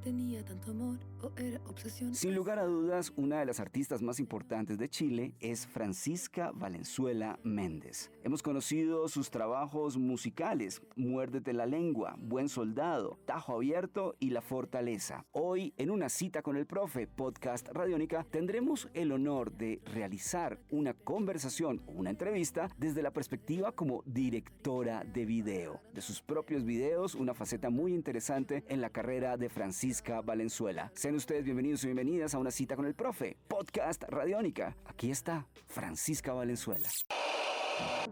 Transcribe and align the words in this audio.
tenía 0.00 0.44
tanto 0.44 0.70
amor 0.70 0.98
o 1.22 1.32
era 1.36 1.60
obsesión. 1.66 2.14
Sin 2.14 2.34
lugar 2.34 2.58
a 2.58 2.64
dudas, 2.64 3.12
una 3.16 3.40
de 3.40 3.46
las 3.46 3.60
artistas 3.60 4.02
más 4.02 4.18
importantes 4.18 4.78
de 4.78 4.88
Chile 4.88 5.34
es 5.40 5.66
Francisca 5.66 6.50
Valenzuela 6.54 7.38
Méndez. 7.42 8.10
Hemos 8.24 8.42
conocido 8.42 9.08
sus 9.08 9.30
trabajos 9.30 9.98
musicales, 9.98 10.82
Muérdete 10.96 11.52
la 11.52 11.66
lengua, 11.66 12.16
Buen 12.18 12.48
Soldado, 12.48 13.18
Tajo 13.26 13.54
Abierto 13.54 14.16
y 14.18 14.30
La 14.30 14.40
Fortaleza. 14.40 15.26
Hoy, 15.32 15.74
en 15.76 15.90
una 15.90 16.08
cita 16.08 16.42
con 16.42 16.56
el 16.56 16.66
profe, 16.66 17.06
podcast 17.06 17.68
Radiónica, 17.68 18.24
tendremos 18.30 18.88
el 18.94 19.12
honor 19.12 19.52
de 19.52 19.80
realizar 19.84 20.60
una 20.70 20.94
conversación 20.94 21.82
o 21.86 21.92
una 21.92 22.10
entrevista 22.10 22.68
desde 22.78 23.02
la 23.02 23.12
perspectiva 23.12 23.72
como 23.72 24.02
directora 24.06 25.04
de 25.04 25.26
video. 25.26 25.80
De 25.92 26.00
sus 26.00 26.22
propios 26.22 26.64
videos, 26.64 27.14
una 27.14 27.34
faceta 27.34 27.70
muy 27.70 27.92
interesante 27.92 28.64
en 28.68 28.80
la 28.80 28.90
carrera 28.90 29.36
de 29.36 29.48
Francisca 29.48 29.89
Francisca 29.90 30.20
Valenzuela. 30.20 30.92
Sean 30.94 31.16
ustedes 31.16 31.44
bienvenidos 31.44 31.82
y 31.82 31.88
bienvenidas 31.88 32.32
a 32.36 32.38
una 32.38 32.52
cita 32.52 32.76
con 32.76 32.86
el 32.86 32.94
profe, 32.94 33.36
podcast 33.48 34.04
Radiónica. 34.04 34.76
Aquí 34.84 35.10
está 35.10 35.48
Francisca 35.66 36.32
Valenzuela. 36.32 36.88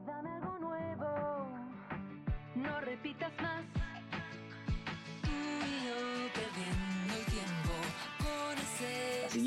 Dame 0.04 0.28
algo 0.28 0.58
nuevo, 0.58 1.48
no 2.56 2.80
repitas 2.80 3.32
más. 3.40 3.57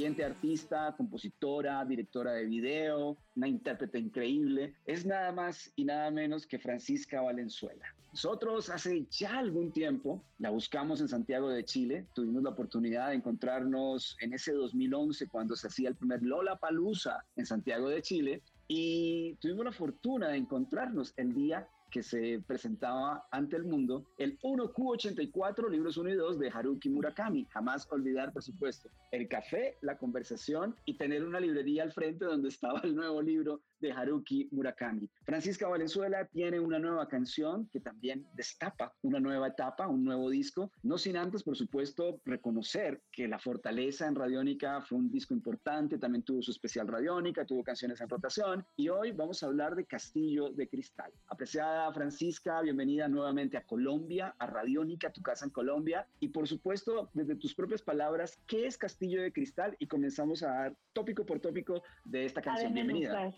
Artista, 0.02 0.96
compositora, 0.98 1.86
directora 1.86 2.34
de 2.34 2.46
video, 2.48 3.18
una 3.36 3.48
intérprete 3.48 4.00
increíble, 4.00 4.74
es 4.88 5.06
nada 5.06 5.32
más 5.32 5.72
y 5.76 5.86
nada 5.86 6.10
menos 6.10 6.48
que 6.48 6.58
Francisca 6.58 7.22
Valenzuela. 7.22 7.86
Nosotros 8.12 8.72
hace 8.72 9.06
ya 9.12 9.38
algún 9.38 9.72
tiempo 9.72 10.24
la 10.40 10.50
buscamos 10.50 11.02
en 11.02 11.08
Santiago 11.08 11.50
de 11.50 11.64
Chile, 11.64 12.08
tuvimos 12.16 12.42
la 12.42 12.50
oportunidad 12.50 13.10
de 13.10 13.16
encontrarnos 13.16 14.18
en 14.22 14.34
ese 14.34 14.54
2011 14.54 15.28
cuando 15.28 15.56
se 15.56 15.68
hacía 15.68 15.90
el 15.90 15.96
primer 15.96 16.24
Lola 16.24 16.56
Palusa 16.56 17.24
en 17.36 17.46
Santiago 17.46 17.88
de 17.88 18.02
Chile 18.02 18.42
y 18.68 19.36
tuvimos 19.36 19.66
la 19.66 19.72
fortuna 19.72 20.30
de 20.30 20.38
encontrarnos 20.38 21.14
el 21.16 21.36
día 21.36 21.68
que 21.92 22.02
se 22.02 22.42
presentaba 22.48 23.28
ante 23.32 23.58
el 23.58 23.66
mundo 23.66 24.06
el 24.18 24.40
1Q84, 24.40 25.70
libros 25.70 25.98
1 25.98 26.10
y 26.10 26.16
2 26.16 26.40
de 26.40 26.50
Haruki 26.50 26.90
Murakami. 26.90 27.46
Jamás 27.52 27.88
olvidar, 27.92 28.32
por 28.32 28.42
supuesto, 28.42 28.90
el 29.12 29.28
café, 29.28 29.78
la 29.82 29.98
conversación 29.98 30.76
y 30.86 30.98
tener 30.98 31.24
una 31.24 31.40
librería 31.40 31.84
al 31.84 31.92
frente 31.92 32.26
donde 32.26 32.50
estaba 32.50 32.80
el 32.84 32.96
nuevo 32.96 33.22
libro 33.22 33.62
de 33.82 33.92
Haruki 33.92 34.48
Murakami. 34.52 35.10
Francisca 35.24 35.68
Valenzuela 35.68 36.26
tiene 36.26 36.60
una 36.60 36.80
nueva 36.80 37.08
canción 37.08 37.68
que 37.72 37.80
también 37.80 38.26
destapa 38.34 38.94
una 39.02 39.20
nueva 39.20 39.48
etapa, 39.48 39.88
un 39.88 40.04
nuevo 40.04 40.30
disco, 40.30 40.72
no 40.84 40.98
sin 40.98 41.18
antes, 41.18 41.44
por 41.44 41.58
supuesto, 41.58 42.22
reconocer 42.26 43.02
que 43.12 43.28
La 43.28 43.40
Fortaleza 43.40 44.08
en 44.08 44.16
Radiónica 44.16 44.82
fue 44.82 45.00
un 45.00 45.12
disco 45.12 45.34
importante, 45.34 45.98
también 45.98 46.24
tuvo 46.24 46.42
su 46.42 46.52
especial 46.52 46.88
Radiónica, 46.88 47.46
tuvo 47.46 47.64
canciones 47.64 48.00
en 48.02 48.10
rotación 48.10 48.66
y 48.78 48.90
hoy 48.90 49.12
vamos 49.12 49.42
a 49.44 49.48
hablar 49.48 49.76
de 49.76 49.86
Castillo 49.86 50.52
de 50.52 50.68
Cristal. 50.68 51.12
Apreciada 51.28 51.92
Francisca, 51.94 52.62
bienvenida 52.62 53.08
nuevamente 53.08 53.58
a 53.58 53.64
Colombia, 53.64 54.36
a 54.38 54.46
Radiónica, 54.46 55.12
tu 55.12 55.22
casa 55.22 55.46
en 55.46 55.52
Colombia 55.52 56.08
y 56.20 56.28
por 56.28 56.48
supuesto, 56.48 57.10
desde 57.14 57.36
tus 57.36 57.56
propias 57.56 57.82
palabras, 57.82 58.40
¿qué 58.46 58.68
es 58.68 58.78
Castillo 58.78 59.22
de 59.22 59.34
Cristal? 59.34 59.76
Y 59.80 59.88
comenzamos 59.88 60.44
a 60.44 60.48
dar 60.48 60.76
tópico 60.94 61.26
por 61.26 61.40
tópico 61.40 61.82
de 62.06 62.26
esta 62.26 62.42
canción. 62.42 62.74
Bienvenida. 62.74 63.34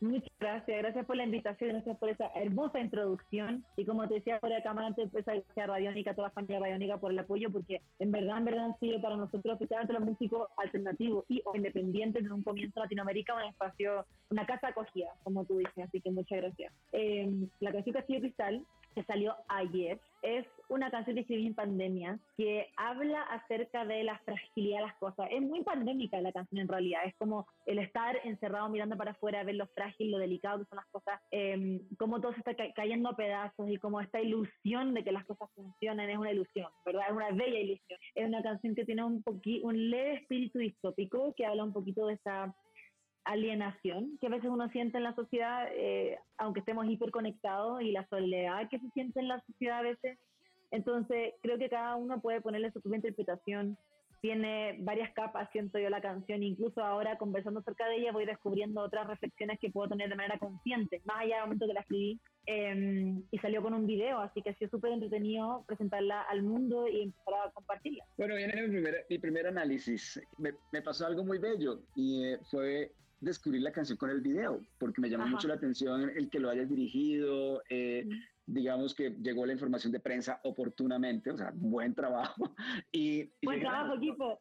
Muchas 0.00 0.30
gracias, 0.38 0.78
gracias 0.78 1.06
por 1.06 1.16
la 1.16 1.24
invitación, 1.24 1.70
gracias 1.70 1.96
por 1.98 2.10
esa 2.10 2.30
hermosa 2.34 2.80
introducción. 2.80 3.64
Y 3.76 3.84
como 3.84 4.06
te 4.08 4.14
decía 4.14 4.38
por 4.38 4.52
acá, 4.52 4.70
antes, 4.70 5.08
pues, 5.10 5.26
a 5.28 5.66
Radiónica, 5.66 6.14
toda 6.14 6.28
la 6.28 6.34
familia 6.34 6.60
Radiónica 6.60 6.98
por 6.98 7.12
el 7.12 7.18
apoyo, 7.18 7.50
porque 7.50 7.80
en 7.98 8.10
verdad, 8.10 8.38
en 8.38 8.44
verdad 8.44 8.64
han 8.66 8.78
sido 8.78 9.00
para 9.00 9.16
nosotros, 9.16 9.54
especialmente 9.54 9.92
los 9.92 10.02
músicos 10.02 10.48
alternativos 10.56 11.24
y 11.28 11.42
o 11.44 11.56
independientes 11.56 12.24
en 12.24 12.32
un 12.32 12.42
comienzo 12.42 12.80
Latinoamérica, 12.80 13.34
un 13.34 13.42
espacio, 13.42 14.04
una 14.30 14.46
casa 14.46 14.68
acogida, 14.68 15.08
como 15.24 15.44
tú 15.44 15.58
dices. 15.58 15.86
Así 15.86 16.00
que 16.00 16.10
muchas 16.10 16.38
gracias. 16.38 16.72
Eh, 16.92 17.28
la 17.60 17.72
canción 17.72 17.94
Castillo 17.94 18.20
Cristal 18.20 18.64
que 18.94 19.04
salió 19.04 19.34
ayer. 19.48 20.00
Es 20.22 20.46
una 20.68 20.90
canción 20.90 21.14
que 21.14 21.22
escribí 21.22 21.46
en 21.46 21.54
pandemia 21.54 22.18
que 22.36 22.68
habla 22.76 23.22
acerca 23.22 23.84
de 23.84 24.04
la 24.04 24.18
fragilidad 24.18 24.80
de 24.80 24.86
las 24.86 24.96
cosas. 24.96 25.28
Es 25.30 25.40
muy 25.40 25.62
pandémica 25.62 26.20
la 26.20 26.32
canción 26.32 26.60
en 26.60 26.68
realidad. 26.68 27.02
Es 27.06 27.14
como 27.16 27.46
el 27.66 27.78
estar 27.78 28.18
encerrado 28.24 28.68
mirando 28.68 28.96
para 28.96 29.12
afuera, 29.12 29.44
ver 29.44 29.54
lo 29.54 29.66
frágil, 29.68 30.10
lo 30.10 30.18
delicado 30.18 30.58
que 30.58 30.66
son 30.66 30.76
las 30.76 30.86
cosas, 30.86 31.20
eh, 31.30 31.80
cómo 31.98 32.20
todo 32.20 32.32
se 32.32 32.40
está 32.40 32.54
cayendo 32.74 33.10
a 33.10 33.16
pedazos 33.16 33.70
y 33.70 33.78
como 33.78 34.00
esta 34.00 34.20
ilusión 34.20 34.94
de 34.94 35.04
que 35.04 35.12
las 35.12 35.24
cosas 35.24 35.48
funcionen 35.54 36.10
es 36.10 36.18
una 36.18 36.32
ilusión, 36.32 36.70
¿verdad? 36.84 37.04
Es 37.08 37.14
una 37.14 37.30
bella 37.30 37.60
ilusión. 37.60 37.98
Es 38.14 38.26
una 38.26 38.42
canción 38.42 38.74
que 38.74 38.84
tiene 38.84 39.04
un, 39.04 39.22
un 39.62 39.90
leve 39.90 40.14
espíritu 40.14 40.58
distópico 40.58 41.34
que 41.36 41.46
habla 41.46 41.64
un 41.64 41.72
poquito 41.72 42.06
de 42.06 42.14
esa 42.14 42.54
alienación 43.28 44.16
que 44.20 44.26
a 44.26 44.30
veces 44.30 44.48
uno 44.50 44.68
siente 44.70 44.96
en 44.96 45.04
la 45.04 45.14
sociedad, 45.14 45.68
eh, 45.72 46.18
aunque 46.38 46.60
estemos 46.60 46.88
hiperconectados, 46.88 47.82
y 47.82 47.92
la 47.92 48.06
soledad 48.08 48.68
que 48.70 48.78
se 48.78 48.88
siente 48.90 49.20
en 49.20 49.28
la 49.28 49.40
sociedad 49.46 49.78
a 49.78 49.82
veces. 49.82 50.18
Entonces, 50.70 51.34
creo 51.42 51.58
que 51.58 51.68
cada 51.68 51.96
uno 51.96 52.20
puede 52.20 52.40
ponerle 52.40 52.72
su 52.72 52.80
propia 52.80 52.96
interpretación. 52.96 53.76
Tiene 54.20 54.76
varias 54.80 55.12
capas, 55.12 55.48
siento 55.52 55.78
yo, 55.78 55.90
la 55.90 56.00
canción. 56.00 56.42
Incluso 56.42 56.82
ahora, 56.82 57.18
conversando 57.18 57.60
acerca 57.60 57.86
de 57.86 57.96
ella, 57.96 58.12
voy 58.12 58.24
descubriendo 58.24 58.80
otras 58.80 59.06
reflexiones 59.06 59.58
que 59.60 59.70
puedo 59.70 59.88
tener 59.90 60.08
de 60.08 60.16
manera 60.16 60.38
consciente, 60.38 61.00
más 61.04 61.20
allá 61.20 61.36
del 61.36 61.44
momento 61.44 61.66
que 61.66 61.74
la 61.74 61.80
escribí. 61.80 62.20
Em, 62.46 63.22
y 63.30 63.38
salió 63.38 63.62
con 63.62 63.74
un 63.74 63.86
video, 63.86 64.18
así 64.20 64.40
que 64.42 64.50
ha 64.50 64.54
sido 64.54 64.70
súper 64.70 64.92
entretenido 64.92 65.64
presentarla 65.66 66.22
al 66.22 66.42
mundo 66.42 66.88
y 66.88 67.02
empezar 67.02 67.34
a 67.46 67.50
compartirla. 67.52 68.04
Bueno, 68.16 68.36
viene 68.36 68.62
mi 68.62 68.68
primer, 68.68 69.06
mi 69.08 69.18
primer 69.18 69.46
análisis. 69.46 70.20
Me, 70.38 70.52
me, 70.72 70.80
pasó 70.80 71.06
algo 71.06 71.24
muy 71.24 71.38
bello 71.38 71.82
y 71.94 72.24
eh, 72.24 72.38
fue 72.50 72.90
descubrir 73.20 73.62
la 73.62 73.72
canción 73.72 73.98
con 73.98 74.10
el 74.10 74.20
video, 74.20 74.64
porque 74.78 75.00
me 75.00 75.10
llamó 75.10 75.26
mucho 75.26 75.48
la 75.48 75.54
atención 75.54 76.10
el 76.10 76.30
que 76.30 76.40
lo 76.40 76.50
hayas 76.50 76.68
dirigido, 76.68 77.62
eh, 77.68 78.08
digamos 78.48 78.94
que 78.94 79.10
llegó 79.22 79.44
la 79.44 79.52
información 79.52 79.92
de 79.92 80.00
prensa 80.00 80.40
oportunamente, 80.44 81.30
o 81.30 81.36
sea, 81.36 81.52
buen 81.54 81.94
trabajo. 81.94 82.54
Y, 82.90 83.30
buen 83.42 83.60
trabajo, 83.60 83.96
equipo. 83.96 84.40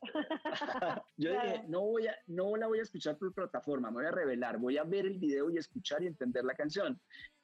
yo 1.18 1.32
dije, 1.32 1.64
no, 1.68 1.82
voy 1.82 2.08
a, 2.08 2.16
no 2.28 2.56
la 2.56 2.68
voy 2.68 2.80
a 2.80 2.84
escuchar 2.84 3.18
por 3.18 3.34
plataforma, 3.34 3.90
me 3.90 3.98
voy 3.98 4.06
a 4.06 4.12
revelar, 4.12 4.58
voy 4.58 4.78
a 4.78 4.84
ver 4.84 5.06
el 5.06 5.18
video 5.18 5.50
y 5.50 5.58
escuchar 5.58 6.02
y 6.04 6.08
entender 6.08 6.46
la 6.46 6.56
canción. 6.56 7.00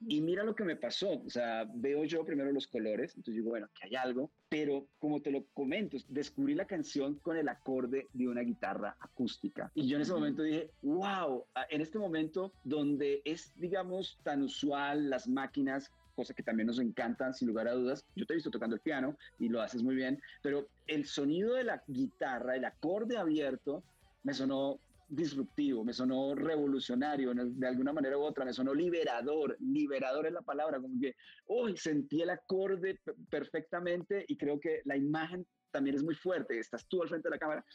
Y 0.07 0.21
mira 0.21 0.43
lo 0.43 0.55
que 0.55 0.63
me 0.63 0.75
pasó, 0.75 1.21
o 1.25 1.29
sea, 1.29 1.67
veo 1.73 2.03
yo 2.05 2.25
primero 2.25 2.51
los 2.51 2.67
colores, 2.67 3.15
entonces 3.15 3.35
digo, 3.35 3.49
bueno, 3.49 3.67
que 3.73 3.87
hay 3.87 3.95
algo, 3.95 4.31
pero 4.49 4.87
como 4.99 5.21
te 5.21 5.31
lo 5.31 5.45
comento, 5.53 5.97
descubrí 6.07 6.55
la 6.55 6.65
canción 6.65 7.15
con 7.15 7.37
el 7.37 7.49
acorde 7.49 8.07
de 8.13 8.27
una 8.27 8.41
guitarra 8.41 8.95
acústica. 8.99 9.71
Y 9.75 9.87
yo 9.87 9.97
en 9.97 10.03
ese 10.03 10.13
momento 10.13 10.43
dije, 10.43 10.71
wow, 10.81 11.45
en 11.69 11.81
este 11.81 11.99
momento 11.99 12.53
donde 12.63 13.21
es, 13.25 13.53
digamos, 13.55 14.19
tan 14.23 14.41
usual 14.41 15.09
las 15.09 15.27
máquinas 15.27 15.91
cosas 16.13 16.35
que 16.35 16.43
también 16.43 16.67
nos 16.67 16.79
encantan, 16.79 17.33
sin 17.33 17.47
lugar 17.47 17.67
a 17.67 17.73
dudas. 17.73 18.05
Yo 18.15 18.25
te 18.25 18.33
he 18.33 18.35
visto 18.35 18.51
tocando 18.51 18.75
el 18.75 18.81
piano 18.81 19.17
y 19.39 19.49
lo 19.49 19.61
haces 19.61 19.83
muy 19.83 19.95
bien, 19.95 20.21
pero 20.41 20.67
el 20.87 21.05
sonido 21.05 21.55
de 21.55 21.63
la 21.63 21.83
guitarra, 21.87 22.55
el 22.55 22.65
acorde 22.65 23.17
abierto, 23.17 23.83
me 24.23 24.33
sonó 24.33 24.79
disruptivo, 25.07 25.83
me 25.83 25.93
sonó 25.93 26.33
revolucionario 26.33 27.33
de 27.33 27.67
alguna 27.67 27.93
manera 27.93 28.17
u 28.17 28.21
otra, 28.21 28.45
me 28.45 28.53
sonó 28.53 28.73
liberador, 28.73 29.57
liberador 29.59 30.25
es 30.25 30.33
la 30.33 30.41
palabra, 30.41 30.79
como 30.79 30.99
que 30.99 31.15
hoy 31.47 31.77
sentí 31.77 32.21
el 32.21 32.31
acorde 32.31 32.99
perfectamente 33.29 34.25
y 34.27 34.37
creo 34.37 34.59
que 34.59 34.81
la 34.85 34.97
imagen 34.97 35.45
también 35.71 35.95
es 35.95 36.03
muy 36.03 36.15
fuerte, 36.15 36.57
estás 36.57 36.87
tú 36.87 37.01
al 37.01 37.09
frente 37.09 37.27
de 37.27 37.35
la 37.35 37.39
cámara 37.39 37.65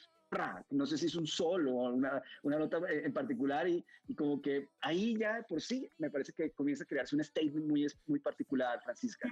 no 0.70 0.86
sé 0.86 0.98
si 0.98 1.06
es 1.06 1.16
un 1.16 1.26
solo 1.26 1.72
o 1.72 1.92
una, 1.92 2.22
una 2.42 2.58
nota 2.58 2.78
en 2.90 3.12
particular 3.12 3.66
y, 3.68 3.84
y, 4.08 4.14
como 4.14 4.40
que 4.42 4.68
ahí 4.80 5.16
ya 5.16 5.44
por 5.48 5.60
sí 5.60 5.90
me 5.98 6.10
parece 6.10 6.32
que 6.32 6.50
comienza 6.50 6.84
a 6.84 6.86
crearse 6.86 7.16
un 7.16 7.24
statement 7.24 7.66
muy, 7.66 7.86
muy 8.06 8.20
particular, 8.20 8.80
Francisca. 8.82 9.30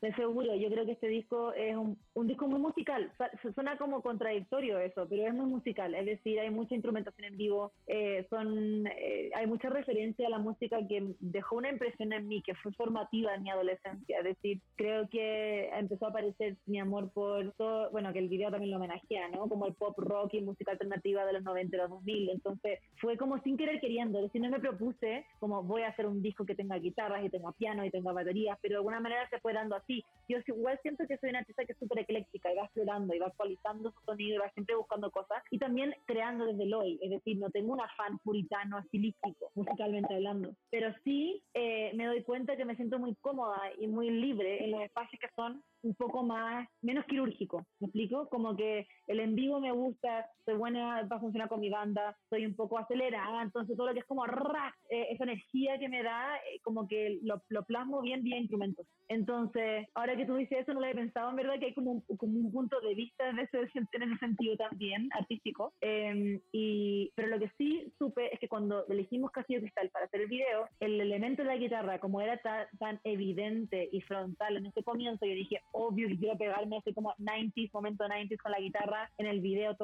De 0.00 0.14
seguro, 0.14 0.54
yo 0.54 0.68
creo 0.70 0.86
que 0.86 0.92
este 0.92 1.08
disco 1.08 1.52
es 1.52 1.76
un, 1.76 1.98
un, 2.14 2.26
disco 2.26 2.46
muy 2.46 2.60
musical, 2.60 3.12
suena 3.54 3.76
como 3.76 4.02
contradictorio 4.02 4.78
eso, 4.78 5.06
pero 5.08 5.26
es 5.26 5.34
muy 5.34 5.46
musical, 5.46 5.94
es 5.94 6.06
decir, 6.06 6.38
hay 6.38 6.50
mucha 6.50 6.74
instrumentación 6.74 7.26
en 7.26 7.36
vivo, 7.36 7.72
eh, 7.86 8.26
son, 8.30 8.86
eh, 8.86 9.30
hay 9.34 9.46
mucha 9.46 9.68
referencia 9.68 10.26
a 10.26 10.30
la 10.30 10.38
música 10.38 10.78
que 10.86 11.14
dejó 11.20 11.56
una 11.56 11.70
impresión 11.70 12.12
en 12.12 12.28
mí, 12.28 12.42
que 12.42 12.54
fue 12.54 12.72
formativa 12.72 13.34
en 13.34 13.42
mi 13.42 13.50
adolescencia, 13.50 14.18
es 14.18 14.24
decir, 14.24 14.60
creo 14.76 15.08
que 15.08 15.70
empezó 15.70 16.06
a 16.06 16.10
aparecer 16.10 16.56
mi 16.66 16.78
amor 16.78 17.10
por 17.12 17.52
todo, 17.54 17.90
bueno, 17.90 18.12
que 18.12 18.20
el 18.20 18.28
video 18.28 18.50
también 18.50 18.70
lo 18.70 18.76
homenajea, 18.76 19.28
¿no? 19.30 19.48
Como 19.48 19.66
el 19.66 19.74
pop 19.74 19.98
rock 19.98 20.35
música 20.42 20.72
alternativa 20.72 21.24
de 21.24 21.32
los 21.34 21.42
90 21.42 21.76
y 21.76 21.78
los 21.78 21.90
2000. 21.90 22.30
Entonces 22.30 22.80
fue 23.00 23.16
como 23.16 23.40
sin 23.42 23.56
querer 23.56 23.80
queriendo. 23.80 24.20
Decir, 24.20 24.40
no 24.40 24.50
me 24.50 24.60
propuse 24.60 25.26
como 25.38 25.62
voy 25.62 25.82
a 25.82 25.88
hacer 25.88 26.06
un 26.06 26.22
disco 26.22 26.44
que 26.44 26.54
tenga 26.54 26.76
guitarras 26.78 27.24
y 27.24 27.30
tenga 27.30 27.52
piano 27.52 27.84
y 27.84 27.90
tenga 27.90 28.12
baterías, 28.12 28.58
pero 28.60 28.74
de 28.74 28.76
alguna 28.78 29.00
manera 29.00 29.28
se 29.28 29.40
fue 29.40 29.52
dando 29.52 29.76
así. 29.76 30.04
Yo 30.28 30.38
igual 30.46 30.78
siento 30.82 31.04
que 31.06 31.18
soy 31.18 31.30
una 31.30 31.40
artista 31.40 31.64
que 31.64 31.72
es 31.72 31.78
súper 31.78 32.00
ecléctica 32.00 32.52
y 32.52 32.56
va 32.56 32.64
explorando 32.64 33.14
y 33.14 33.18
va 33.18 33.26
actualizando 33.26 33.90
su 33.90 34.00
sonido 34.04 34.36
y 34.36 34.38
va 34.38 34.50
siempre 34.52 34.76
buscando 34.76 35.10
cosas 35.10 35.42
y 35.50 35.58
también 35.58 35.94
creando 36.06 36.46
desde 36.46 36.64
el 36.64 36.74
hoy. 36.74 36.98
Es 37.02 37.10
decir, 37.10 37.38
no 37.38 37.50
tengo 37.50 37.72
un 37.72 37.80
afán 37.80 38.18
puritano, 38.18 38.78
estilístico, 38.78 39.50
musicalmente 39.54 40.14
hablando. 40.14 40.54
Pero 40.70 40.92
sí 41.04 41.42
eh, 41.54 41.92
me 41.94 42.06
doy 42.06 42.22
cuenta 42.22 42.56
que 42.56 42.64
me 42.64 42.76
siento 42.76 42.98
muy 42.98 43.14
cómoda 43.16 43.60
y 43.78 43.86
muy 43.86 44.10
libre 44.10 44.64
en 44.64 44.72
los 44.72 44.82
espacios 44.82 45.20
que 45.20 45.28
son 45.34 45.62
un 45.82 45.94
poco 45.94 46.24
más, 46.24 46.68
menos 46.82 47.04
quirúrgico, 47.06 47.64
¿me 47.80 47.86
explico? 47.86 48.28
Como 48.28 48.56
que 48.56 48.86
el 49.06 49.20
en 49.20 49.34
vivo 49.34 49.60
me 49.60 49.72
gusta, 49.72 50.25
soy 50.44 50.56
buena 50.56 51.04
para 51.08 51.20
funcionar 51.20 51.48
con 51.48 51.60
mi 51.60 51.70
banda, 51.70 52.16
soy 52.30 52.46
un 52.46 52.54
poco 52.54 52.78
acelerada, 52.78 53.42
entonces 53.42 53.76
todo 53.76 53.88
lo 53.88 53.92
que 53.92 54.00
es 54.00 54.06
como 54.06 54.24
rack, 54.26 54.74
eh, 54.90 55.08
esa 55.10 55.24
energía 55.24 55.78
que 55.78 55.88
me 55.88 56.02
da, 56.02 56.36
eh, 56.36 56.60
como 56.62 56.86
que 56.86 57.18
lo, 57.22 57.42
lo, 57.48 57.64
plasmo 57.64 58.00
bien 58.00 58.22
vía 58.22 58.38
instrumentos. 58.38 58.86
Entonces, 59.08 59.88
ahora 59.94 60.16
que 60.16 60.24
tú 60.24 60.36
dices 60.36 60.60
eso, 60.60 60.72
no 60.72 60.80
lo 60.80 60.86
he 60.86 60.94
pensado, 60.94 61.30
en 61.30 61.36
verdad 61.36 61.58
que 61.58 61.66
hay 61.66 61.74
como 61.74 61.92
un, 61.92 62.00
como 62.16 62.38
un 62.38 62.52
punto 62.52 62.80
de 62.80 62.94
vista 62.94 63.28
en 63.28 63.40
ese, 63.40 63.58
en 63.58 64.02
ese 64.02 64.18
sentido 64.18 64.56
también, 64.56 65.08
artístico. 65.12 65.72
Em, 65.80 66.40
y, 66.52 67.12
pero 67.16 67.28
lo 67.28 67.38
que 67.38 67.50
sí 67.58 67.92
supe 67.98 68.32
es 68.32 68.38
que 68.38 68.48
cuando 68.48 68.86
elegimos 68.86 69.32
Castillo 69.32 69.60
Cristal 69.60 69.90
para 69.90 70.06
hacer 70.06 70.20
el 70.20 70.28
video, 70.28 70.68
el 70.80 71.00
elemento 71.00 71.42
de 71.42 71.48
la 71.48 71.56
guitarra, 71.56 71.98
como 71.98 72.20
era 72.20 72.36
tan, 72.38 72.66
tan 72.78 73.00
evidente 73.04 73.88
y 73.90 74.00
frontal 74.02 74.56
en 74.56 74.66
ese 74.66 74.82
comienzo, 74.82 75.26
yo 75.26 75.34
dije, 75.34 75.60
obvio 75.72 76.08
que 76.08 76.18
quiero 76.18 76.38
pegarme 76.38 76.78
ese 76.78 76.94
como 76.94 77.14
90s, 77.18 77.70
momento 77.72 78.04
90s 78.04 78.36
con 78.38 78.52
la 78.52 78.60
guitarra 78.60 79.10
en 79.18 79.26
el 79.26 79.40
video 79.40 79.76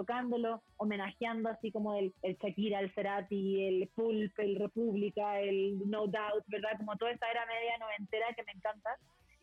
homenajeando 0.76 1.48
así 1.48 1.70
como 1.70 1.94
el, 1.94 2.12
el 2.22 2.36
Shakira, 2.36 2.80
el 2.80 2.92
Cerati, 2.92 3.66
el 3.66 3.88
Pulp, 3.94 4.38
el 4.38 4.56
República, 4.56 5.40
el 5.40 5.78
No 5.88 6.06
Doubt, 6.06 6.44
¿verdad? 6.46 6.76
Como 6.76 6.96
toda 6.96 7.12
esta 7.12 7.30
era 7.30 7.46
media 7.46 7.78
noventera 7.78 8.26
que 8.34 8.42
me 8.44 8.52
encanta. 8.52 8.90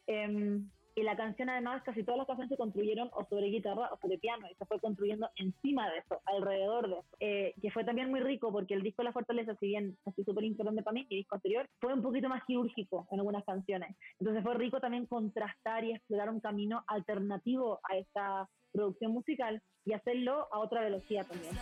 Y 0.08 0.79
la 1.10 1.18
canción 1.18 1.50
además, 1.50 1.82
casi 1.84 2.04
todas 2.04 2.20
las 2.20 2.28
canciones 2.28 2.50
se 2.50 2.58
construyeron 2.58 3.10
o 3.14 3.26
sobre 3.26 3.48
guitarra 3.48 3.90
o 3.92 3.98
sobre 3.98 4.20
piano 4.20 4.46
y 4.48 4.54
se 4.54 4.66
fue 4.66 4.80
construyendo 4.80 5.28
encima 5.38 5.90
de 5.90 5.98
eso, 5.98 6.22
alrededor 6.26 6.88
de 6.88 7.00
eso, 7.00 7.06
eh, 7.20 7.54
que 7.60 7.72
fue 7.72 7.84
también 7.84 8.12
muy 8.12 8.20
rico 8.20 8.52
porque 8.52 8.76
el 8.76 8.84
disco 8.84 9.02
La 9.02 9.12
Fortaleza, 9.12 9.56
si 9.60 9.68
bien 9.68 9.98
así 10.06 10.24
súper 10.24 10.44
importante 10.44 10.84
para 10.84 10.94
mí, 10.94 11.08
mi 11.10 11.18
disco 11.18 11.34
anterior, 11.34 11.68
fue 11.80 11.96
un 11.96 12.04
poquito 12.04 12.30
más 12.30 12.44
quirúrgico 12.46 13.08
en 13.10 13.20
algunas 13.20 13.44
canciones. 13.44 13.98
Entonces 14.20 14.44
fue 14.44 14.54
rico 14.54 14.80
también 14.80 15.08
contrastar 15.08 15.84
y 15.84 15.94
explorar 15.94 16.30
un 16.30 16.42
camino 16.42 16.84
alternativo 16.86 17.80
a 17.90 17.98
esta 17.98 18.48
producción 18.72 19.12
musical 19.12 19.64
y 19.86 19.94
hacerlo 19.94 20.48
a 20.54 20.60
otra 20.60 20.82
velocidad 20.82 21.26
también. 21.26 21.56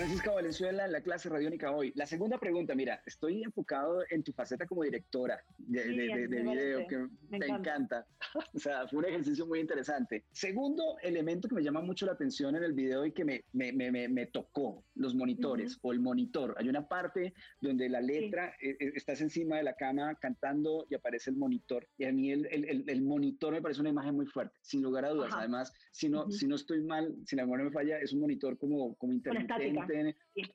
Francisca 0.00 0.30
Valenzuela, 0.30 0.88
la 0.88 1.02
clase 1.02 1.28
radiónica 1.28 1.72
hoy. 1.72 1.92
La 1.94 2.06
segunda 2.06 2.38
pregunta, 2.38 2.74
mira, 2.74 3.02
estoy 3.04 3.42
enfocado 3.42 4.02
en 4.08 4.22
tu 4.22 4.32
faceta 4.32 4.66
como 4.66 4.82
directora 4.82 5.38
de, 5.58 5.84
de, 5.84 6.26
de, 6.26 6.42
video, 6.42 6.86
que 6.86 7.06
me, 7.28 7.46
encanta. 7.46 8.06
o 8.54 8.58
sea, 8.58 8.88
fue 8.88 9.00
un 9.00 9.04
ejercicio 9.04 9.46
muy 9.46 9.60
interesante. 9.60 10.24
Segundo 10.32 10.96
elemento 11.02 11.48
que 11.48 11.54
me 11.54 11.62
llama 11.62 11.82
mucho 11.82 12.06
la 12.06 12.12
atención 12.12 12.56
en 12.56 12.64
el 12.64 12.72
video 12.72 13.04
y 13.04 13.12
que 13.12 13.26
me, 13.26 13.44
me, 13.52 13.72
me, 13.72 14.08
me 14.08 14.24
tocó, 14.24 14.86
los 14.94 15.14
monitores 15.14 15.78
o 15.82 15.92
el 15.92 16.00
monitor. 16.00 16.54
Hay 16.56 16.70
una 16.70 16.88
parte 16.88 17.34
donde 17.60 17.90
la 17.90 18.00
letra, 18.00 18.54
sí. 18.58 18.68
eh, 18.68 18.92
estás 18.94 19.20
encima 19.20 19.58
de 19.58 19.64
la 19.64 19.74
cama 19.74 20.14
cantando 20.14 20.86
y 20.88 20.94
aparece 20.94 21.28
el 21.28 21.36
monitor. 21.36 21.86
Y 21.98 22.04
a 22.04 22.12
mí 22.12 22.30
el, 22.32 22.46
el, 22.46 22.84
el 22.88 23.02
monitor 23.02 23.52
me 23.52 23.60
parece 23.60 23.82
una 23.82 23.90
imagen 23.90 24.14
muy 24.14 24.24
fuerte, 24.24 24.56
sin 24.62 24.80
lugar 24.80 25.04
a 25.04 25.10
dudas. 25.10 25.28
Ajá. 25.28 25.40
Además, 25.40 25.74
si 25.90 26.08
no, 26.08 26.22
uh 26.22 26.28
-huh. 26.28 26.32
si 26.32 26.46
no 26.46 26.54
estoy 26.54 26.80
mal, 26.80 27.14
si 27.26 27.36
la 27.36 27.42
memoria 27.42 27.66
me 27.66 27.70
falla, 27.70 27.98
es 27.98 28.14
un 28.14 28.20
monitor 28.20 28.56
como, 28.56 28.94
como 28.94 29.12
intermitente 29.12 29.89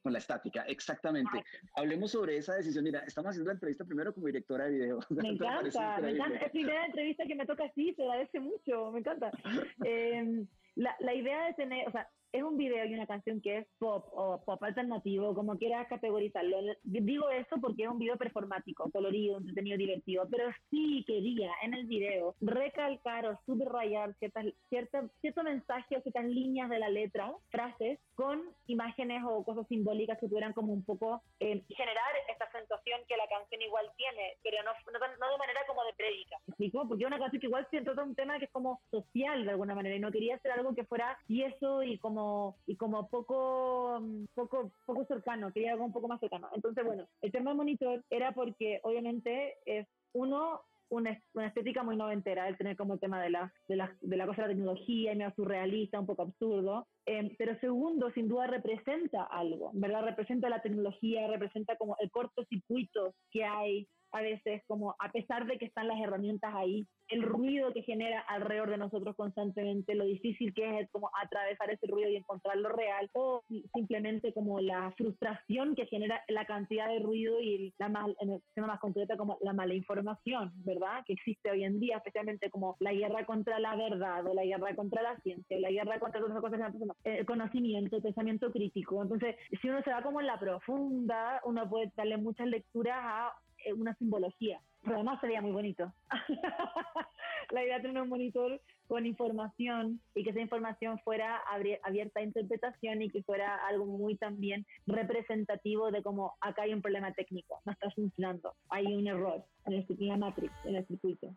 con 0.02 0.14
la 0.14 0.20
estática, 0.20 0.64
exactamente. 0.64 1.44
Hablemos 1.76 2.12
sobre 2.12 2.38
esa 2.38 2.56
decisión. 2.56 2.84
Mira, 2.84 3.00
estamos 3.00 3.30
haciendo 3.30 3.50
la 3.50 3.54
entrevista 3.54 3.86
primero 3.86 4.14
como 4.14 4.28
directora 4.28 4.66
de 4.66 4.72
video. 4.72 5.00
Me 5.10 5.30
encanta, 5.30 6.02
me 6.02 6.12
encanta. 6.12 6.36
Es 6.36 6.42
la 6.42 6.50
primera 6.52 6.86
entrevista 6.86 7.26
que 7.26 7.36
me 7.36 7.46
toca 7.46 7.66
así, 7.66 7.94
se 7.94 8.04
agradece 8.04 8.40
mucho, 8.40 8.92
me 8.92 9.00
encanta. 9.00 9.32
eh, 9.86 10.46
la, 10.76 10.96
la 11.00 11.14
idea 11.14 11.46
de 11.46 11.54
tener, 11.54 11.88
o 11.88 11.92
sea, 11.92 12.08
es 12.36 12.44
un 12.44 12.58
video 12.58 12.86
y 12.86 12.94
una 12.94 13.08
canción 13.08 13.40
que 13.40 13.60
es 13.60 13.68
pop 13.80 14.06
o 14.12 14.44
pop 14.44 14.62
alternativo, 14.62 15.34
como 15.34 15.58
quieras 15.58 15.88
categorizarlo. 15.88 16.58
Digo 16.84 17.30
eso 17.30 17.56
porque 17.62 17.84
es 17.84 17.90
un 17.90 18.00
video 18.00 18.18
performático, 18.18 18.92
colorido, 18.92 19.38
entretenido, 19.38 19.78
divertido, 19.78 20.28
pero 20.30 20.52
sí 20.70 21.06
quería 21.08 21.52
en 21.64 21.74
el 21.74 21.86
video 21.86 22.36
recalcar 22.42 23.26
o 23.26 23.40
subrayar 23.46 24.14
ciertas, 24.16 24.46
cierta, 24.68 25.08
cierto 25.22 25.44
mensaje 25.44 25.98
o 25.98 26.02
ciertas 26.02 26.26
líneas 26.26 26.70
de 26.70 26.80
la 26.80 26.90
letra, 26.90 27.32
frases, 27.50 28.00
con 28.16 28.42
imágenes 28.68 29.24
o 29.26 29.44
cosas 29.46 29.66
simbólicas 29.68 30.20
que 30.20 30.28
pudieran 30.28 30.54
como 30.54 30.74
un 30.74 30.84
poco 30.84 31.22
eh, 31.40 31.64
generar 31.70 32.12
esta 32.30 32.52
sensación 32.52 33.00
que 33.08 33.16
la 33.16 33.28
canción 33.28 33.62
igual 33.62 33.90
tiene, 33.96 34.34
pero 34.44 34.58
no, 34.64 34.72
no, 34.92 35.00
no 35.00 35.32
de 35.32 35.38
manera 35.38 35.62
como 35.68 35.84
de 35.86 35.94
prédica. 35.94 36.36
¿Me 36.48 36.52
explico? 36.52 36.86
Porque 36.88 37.06
una 37.06 37.20
canción 37.20 37.40
que 37.40 37.48
igual 37.48 37.68
trata 37.70 38.04
un 38.04 38.16
tema 38.16 38.40
que 38.40 38.46
es 38.46 38.52
como 38.52 38.82
social 38.92 39.46
de 39.46 39.52
alguna 39.52 39.76
manera 39.76 39.96
y 39.96 40.00
no 40.00 40.12
quería 40.12 40.36
hacer 40.36 40.52
algo 40.52 40.74
que 40.76 40.86
fuera 40.86 41.18
tieso 41.28 41.84
y 41.84 41.98
como 42.00 42.25
y 42.66 42.76
como 42.76 43.08
poco, 43.10 44.02
poco, 44.34 44.72
poco 44.86 45.06
cercano, 45.06 45.52
quería 45.52 45.74
algo 45.74 45.86
un 45.86 45.94
poco 45.94 46.08
más 46.08 46.20
cercano. 46.20 46.50
Entonces, 46.54 46.84
bueno, 46.86 47.08
el 47.22 47.32
tema 47.32 47.52
del 47.52 47.58
monitor 47.58 48.04
era 48.10 48.34
porque 48.34 48.80
obviamente 48.84 49.58
es 49.66 49.88
uno, 50.14 50.62
una, 50.90 51.20
una, 51.34 51.48
estética 51.48 51.84
muy 51.84 51.96
noventera, 51.96 52.48
el 52.48 52.58
tener 52.58 52.76
como 52.76 52.94
el 52.96 53.00
tema 53.00 53.22
de 53.22 53.30
la, 53.30 53.54
de 53.68 53.76
la, 53.76 53.96
de 54.02 54.18
la 54.18 54.26
cosa 54.26 54.44
de 54.44 54.48
la 54.48 54.54
tecnología 54.54 55.14
y 55.14 55.16
medio 55.16 55.34
surrealista, 55.36 56.00
un 56.00 56.06
poco 56.06 56.24
absurdo. 56.24 56.88
Eh, 57.08 57.36
pero 57.38 57.60
segundo, 57.60 58.12
sin 58.12 58.28
duda 58.28 58.48
representa 58.48 59.24
algo, 59.24 59.72
¿verdad? 59.74 60.04
Representa 60.04 60.50
la 60.50 60.62
tecnología, 60.62 61.28
representa 61.28 61.76
como 61.78 61.96
el 62.00 62.10
cortocircuito 62.10 63.14
que 63.32 63.44
hay 63.44 63.88
a 64.16 64.22
veces, 64.22 64.64
como 64.68 64.96
a 65.00 65.12
pesar 65.12 65.46
de 65.46 65.58
que 65.58 65.66
están 65.66 65.88
las 65.88 66.00
herramientas 66.00 66.54
ahí, 66.56 66.88
el 67.10 67.22
ruido 67.22 67.74
que 67.74 67.84
genera 67.84 68.22
alrededor 68.22 68.70
de 68.70 68.78
nosotros 68.78 69.16
constantemente, 69.16 69.94
lo 69.94 70.06
difícil 70.06 70.54
que 70.54 70.80
es 70.80 70.90
como 70.92 71.12
atravesar 71.22 71.70
ese 71.70 71.86
ruido 71.88 72.10
y 72.10 72.16
encontrar 72.16 72.58
lo 72.58 72.70
real, 72.70 73.10
o 73.14 73.44
simplemente 73.74 74.34
como 74.34 74.60
la 74.60 74.92
frustración 74.98 75.76
que 75.76 75.86
genera 75.86 76.24
la 76.30 76.46
cantidad 76.46 76.88
de 76.88 77.00
ruido 77.00 77.40
y 77.42 77.74
la 77.78 77.90
mal, 77.90 78.16
en 78.22 78.32
el 78.32 78.42
tema 78.56 78.68
más 78.68 78.80
concreta 78.80 79.18
como 79.18 79.38
la 79.42 79.54
mala 79.54 79.74
información, 79.74 80.52
¿verdad? 80.64 81.04
Que 81.06 81.14
existe 81.14 81.52
hoy 81.52 81.64
en 81.64 81.80
día, 81.80 81.98
especialmente 81.98 82.50
como 82.50 82.76
la 82.80 82.94
guerra 82.94 83.26
contra 83.26 83.60
la 83.60 83.76
verdad, 83.76 84.26
o 84.26 84.34
la 84.34 84.46
guerra 84.46 84.76
contra 84.76 85.02
la 85.02 85.18
ciencia, 85.20 85.60
la 85.60 85.72
guerra 85.72 86.00
contra 86.00 86.24
otras 86.24 86.40
cosas, 86.40 86.74
el 87.04 87.26
conocimiento, 87.26 87.98
el 87.98 88.02
pensamiento 88.02 88.52
crítico. 88.52 89.02
Entonces, 89.02 89.36
si 89.62 89.70
uno 89.70 89.82
se 89.84 89.92
va 89.92 90.02
como 90.02 90.22
en 90.22 90.28
la 90.28 90.40
profunda, 90.40 91.42
uno 91.46 91.70
puede 91.70 91.92
darle 91.96 92.18
muchas 92.18 92.48
lecturas 92.48 92.98
a 93.00 93.34
una 93.76 93.96
simbología. 93.96 94.60
Pero 94.84 94.96
además 94.96 95.20
sería 95.20 95.42
muy 95.42 95.52
bonito. 95.52 95.92
la 97.52 97.64
idea 97.64 97.78
de 97.78 97.84
tener 97.84 98.02
un 98.02 98.10
monitor 98.10 98.62
con 98.88 99.06
información 99.06 100.00
y 100.14 100.24
que 100.24 100.30
esa 100.30 100.40
información 100.40 101.00
fuera 101.00 101.42
abierta 101.84 102.20
a 102.20 102.24
interpretación 102.24 103.02
y 103.02 103.10
que 103.10 103.24
fuera 103.24 103.66
algo 103.68 103.86
muy 103.86 104.16
también 104.16 104.66
representativo 104.86 105.92
de 105.92 106.04
cómo 106.04 106.34
acá 106.42 106.64
hay 106.64 106.74
un 106.74 106.82
problema 106.82 107.12
técnico, 107.14 107.62
no 107.66 107.72
está 107.72 107.90
funcionando, 107.92 108.54
hay 108.70 108.86
un 108.86 109.08
error 109.08 109.44
en, 109.66 109.74
el, 109.74 109.86
en 109.90 110.08
la 110.08 110.18
matrix, 110.18 110.54
en 110.66 110.76
el 110.76 110.86
circuito. 110.86 111.34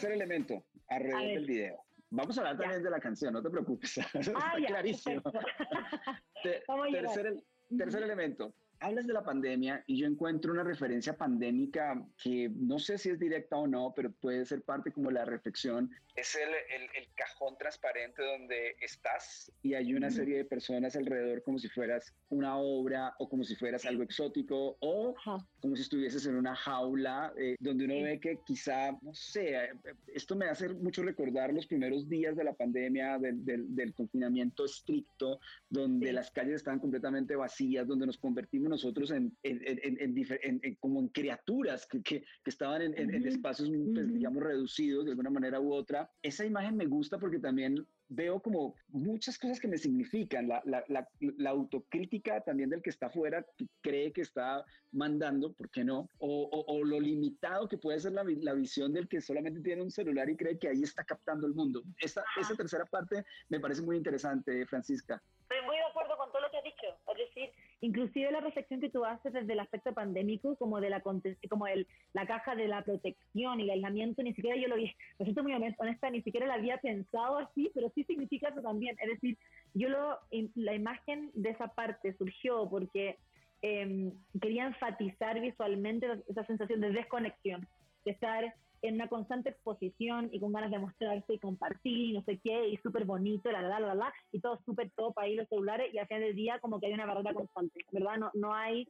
Tercer 0.00 0.16
elemento, 0.16 0.64
alrededor 0.88 1.20
del 1.20 1.46
video. 1.46 1.84
Vamos 2.08 2.38
a 2.38 2.40
hablar 2.40 2.56
ya. 2.56 2.62
también 2.62 2.82
de 2.82 2.90
la 2.90 3.00
canción, 3.00 3.34
no 3.34 3.42
te 3.42 3.50
preocupes. 3.50 3.98
Ah, 4.34 4.54
Está 4.56 4.66
clarísimo. 4.66 5.22
Te, 6.42 6.62
tercer, 6.90 7.36
tercer 7.76 8.02
elemento. 8.04 8.54
Hablas 8.80 9.06
de 9.06 9.12
la 9.12 9.22
pandemia 9.22 9.84
y 9.86 9.98
yo 9.98 10.06
encuentro 10.06 10.52
una 10.52 10.64
referencia 10.64 11.14
pandémica 11.16 12.02
que 12.22 12.50
no 12.54 12.78
sé 12.78 12.96
si 12.96 13.10
es 13.10 13.18
directa 13.18 13.56
o 13.56 13.66
no, 13.66 13.92
pero 13.94 14.10
puede 14.10 14.46
ser 14.46 14.62
parte 14.62 14.90
como 14.90 15.10
la 15.10 15.26
reflexión. 15.26 15.90
Es 16.16 16.34
el, 16.34 16.48
el, 16.48 16.88
el 16.96 17.08
cajón 17.14 17.56
transparente 17.58 18.22
donde 18.22 18.76
estás 18.80 19.52
y 19.62 19.74
hay 19.74 19.94
una 19.94 20.10
serie 20.10 20.38
de 20.38 20.44
personas 20.44 20.96
alrededor 20.96 21.42
como 21.42 21.58
si 21.58 21.68
fueras 21.68 22.14
una 22.30 22.56
obra 22.56 23.14
o 23.18 23.28
como 23.28 23.44
si 23.44 23.54
fueras 23.54 23.84
algo 23.84 24.02
exótico 24.02 24.76
o 24.80 25.14
Ajá. 25.18 25.46
como 25.60 25.76
si 25.76 25.82
estuvieses 25.82 26.26
en 26.26 26.36
una 26.36 26.56
jaula 26.56 27.32
eh, 27.36 27.56
donde 27.60 27.84
uno 27.84 27.94
sí. 27.94 28.02
ve 28.02 28.20
que 28.20 28.38
quizá, 28.46 28.92
no 29.02 29.14
sé, 29.14 29.70
esto 30.08 30.36
me 30.36 30.46
hace 30.46 30.68
mucho 30.70 31.02
recordar 31.02 31.52
los 31.52 31.66
primeros 31.66 32.08
días 32.08 32.34
de 32.36 32.44
la 32.44 32.54
pandemia, 32.54 33.18
del, 33.18 33.44
del, 33.44 33.74
del 33.74 33.92
confinamiento 33.94 34.64
estricto, 34.64 35.40
donde 35.68 36.08
sí. 36.08 36.12
las 36.12 36.30
calles 36.30 36.56
estaban 36.56 36.80
completamente 36.80 37.36
vacías, 37.36 37.86
donde 37.86 38.06
nos 38.06 38.18
convertimos 38.18 38.69
nosotros 38.70 39.10
en, 39.10 39.36
en, 39.42 40.74
como 40.76 41.00
en 41.00 41.08
criaturas 41.08 41.86
que, 41.86 42.02
que, 42.02 42.24
estaban 42.44 42.82
en, 42.82 43.26
espacios, 43.26 43.68
pues, 43.68 44.12
digamos, 44.12 44.42
reducidos 44.42 45.04
de 45.04 45.10
alguna 45.12 45.30
manera 45.30 45.60
u 45.60 45.72
otra. 45.72 46.10
Esa 46.22 46.44
imagen 46.44 46.76
me 46.76 46.86
gusta 46.86 47.18
porque 47.18 47.38
también 47.38 47.86
veo 48.10 48.40
como 48.40 48.74
muchas 48.88 49.38
cosas 49.38 49.60
que 49.60 49.68
me 49.68 49.78
significan, 49.78 50.48
la, 50.48 50.60
la, 50.66 50.84
la, 51.18 51.50
autocrítica 51.50 52.40
también 52.40 52.68
del 52.68 52.82
que 52.82 52.90
está 52.90 53.06
afuera, 53.06 53.46
que 53.56 53.66
cree 53.80 54.12
que 54.12 54.22
está 54.22 54.64
mandando, 54.92 55.52
¿por 55.52 55.70
qué 55.70 55.84
no? 55.84 56.08
O, 56.18 56.64
o, 56.66 56.84
lo 56.84 56.98
limitado 56.98 57.68
que 57.68 57.78
puede 57.78 58.00
ser 58.00 58.12
la, 58.12 58.24
visión 58.54 58.92
del 58.92 59.08
que 59.08 59.20
solamente 59.20 59.60
tiene 59.60 59.82
un 59.82 59.90
celular 59.92 60.28
y 60.28 60.36
cree 60.36 60.58
que 60.58 60.68
ahí 60.68 60.82
está 60.82 61.04
captando 61.04 61.46
el 61.46 61.54
mundo. 61.54 61.82
Esta, 62.00 62.24
esa 62.38 62.54
tercera 62.56 62.84
parte 62.84 63.24
me 63.48 63.60
parece 63.60 63.82
muy 63.82 63.96
interesante, 63.96 64.66
Francisca. 64.66 65.22
Estoy 65.42 65.64
muy 65.66 65.76
de 65.76 65.84
acuerdo 65.84 66.16
con 66.16 66.30
todo 66.32 66.42
lo 66.42 66.50
que 66.50 66.58
has 66.58 66.64
dicho. 66.64 66.86
Es 67.12 67.18
decir, 67.28 67.50
inclusive 67.80 68.30
la 68.30 68.40
reflexión 68.40 68.80
que 68.80 68.90
tú 68.90 69.04
haces 69.04 69.32
desde 69.32 69.52
el 69.52 69.60
aspecto 69.60 69.92
pandémico, 69.92 70.56
como 70.56 70.80
de 70.80 70.90
la 70.90 71.00
como 71.00 71.66
el, 71.66 71.86
la 72.12 72.26
caja 72.26 72.54
de 72.54 72.68
la 72.68 72.82
protección 72.82 73.60
y 73.60 73.64
el 73.64 73.70
aislamiento, 73.70 74.22
ni 74.22 74.34
siquiera 74.34 74.56
yo 74.56 74.68
lo 74.68 74.76
vi, 74.76 74.94
me 75.18 75.24
siento 75.24 75.42
muy 75.42 75.52
honesta, 75.54 76.10
ni 76.10 76.22
siquiera 76.22 76.46
la 76.46 76.54
había 76.54 76.78
pensado 76.78 77.38
así, 77.38 77.70
pero 77.74 77.90
sí 77.94 78.04
significa 78.04 78.48
eso 78.48 78.62
también. 78.62 78.96
Es 79.00 79.08
decir, 79.08 79.38
yo 79.74 79.88
lo, 79.88 80.18
la 80.54 80.74
imagen 80.74 81.30
de 81.34 81.50
esa 81.50 81.68
parte 81.68 82.14
surgió 82.18 82.68
porque 82.68 83.18
eh, 83.62 84.12
quería 84.40 84.66
enfatizar 84.66 85.40
visualmente 85.40 86.06
esa 86.28 86.44
sensación 86.46 86.80
de 86.80 86.92
desconexión, 86.92 87.66
de 88.04 88.12
estar 88.12 88.54
en 88.82 88.94
una 88.94 89.08
constante 89.08 89.50
exposición 89.50 90.30
y 90.32 90.40
con 90.40 90.52
ganas 90.52 90.70
de 90.70 90.78
mostrarse 90.78 91.34
y 91.34 91.38
compartir 91.38 92.10
y 92.10 92.12
no 92.12 92.22
sé 92.22 92.38
qué, 92.42 92.68
y 92.68 92.76
súper 92.78 93.04
bonito, 93.04 93.50
la, 93.50 93.62
la, 93.62 93.80
la, 93.80 93.94
la, 93.94 94.12
y 94.32 94.40
todo 94.40 94.58
súper 94.64 94.90
top 94.92 95.18
ahí 95.18 95.34
los 95.34 95.48
celulares, 95.48 95.92
y 95.92 95.98
al 95.98 96.06
final 96.06 96.22
del 96.22 96.36
día 96.36 96.58
como 96.60 96.80
que 96.80 96.86
hay 96.86 96.94
una 96.94 97.06
barrera 97.06 97.34
constante, 97.34 97.84
¿verdad? 97.92 98.16
No, 98.16 98.30
no 98.34 98.54
hay, 98.54 98.88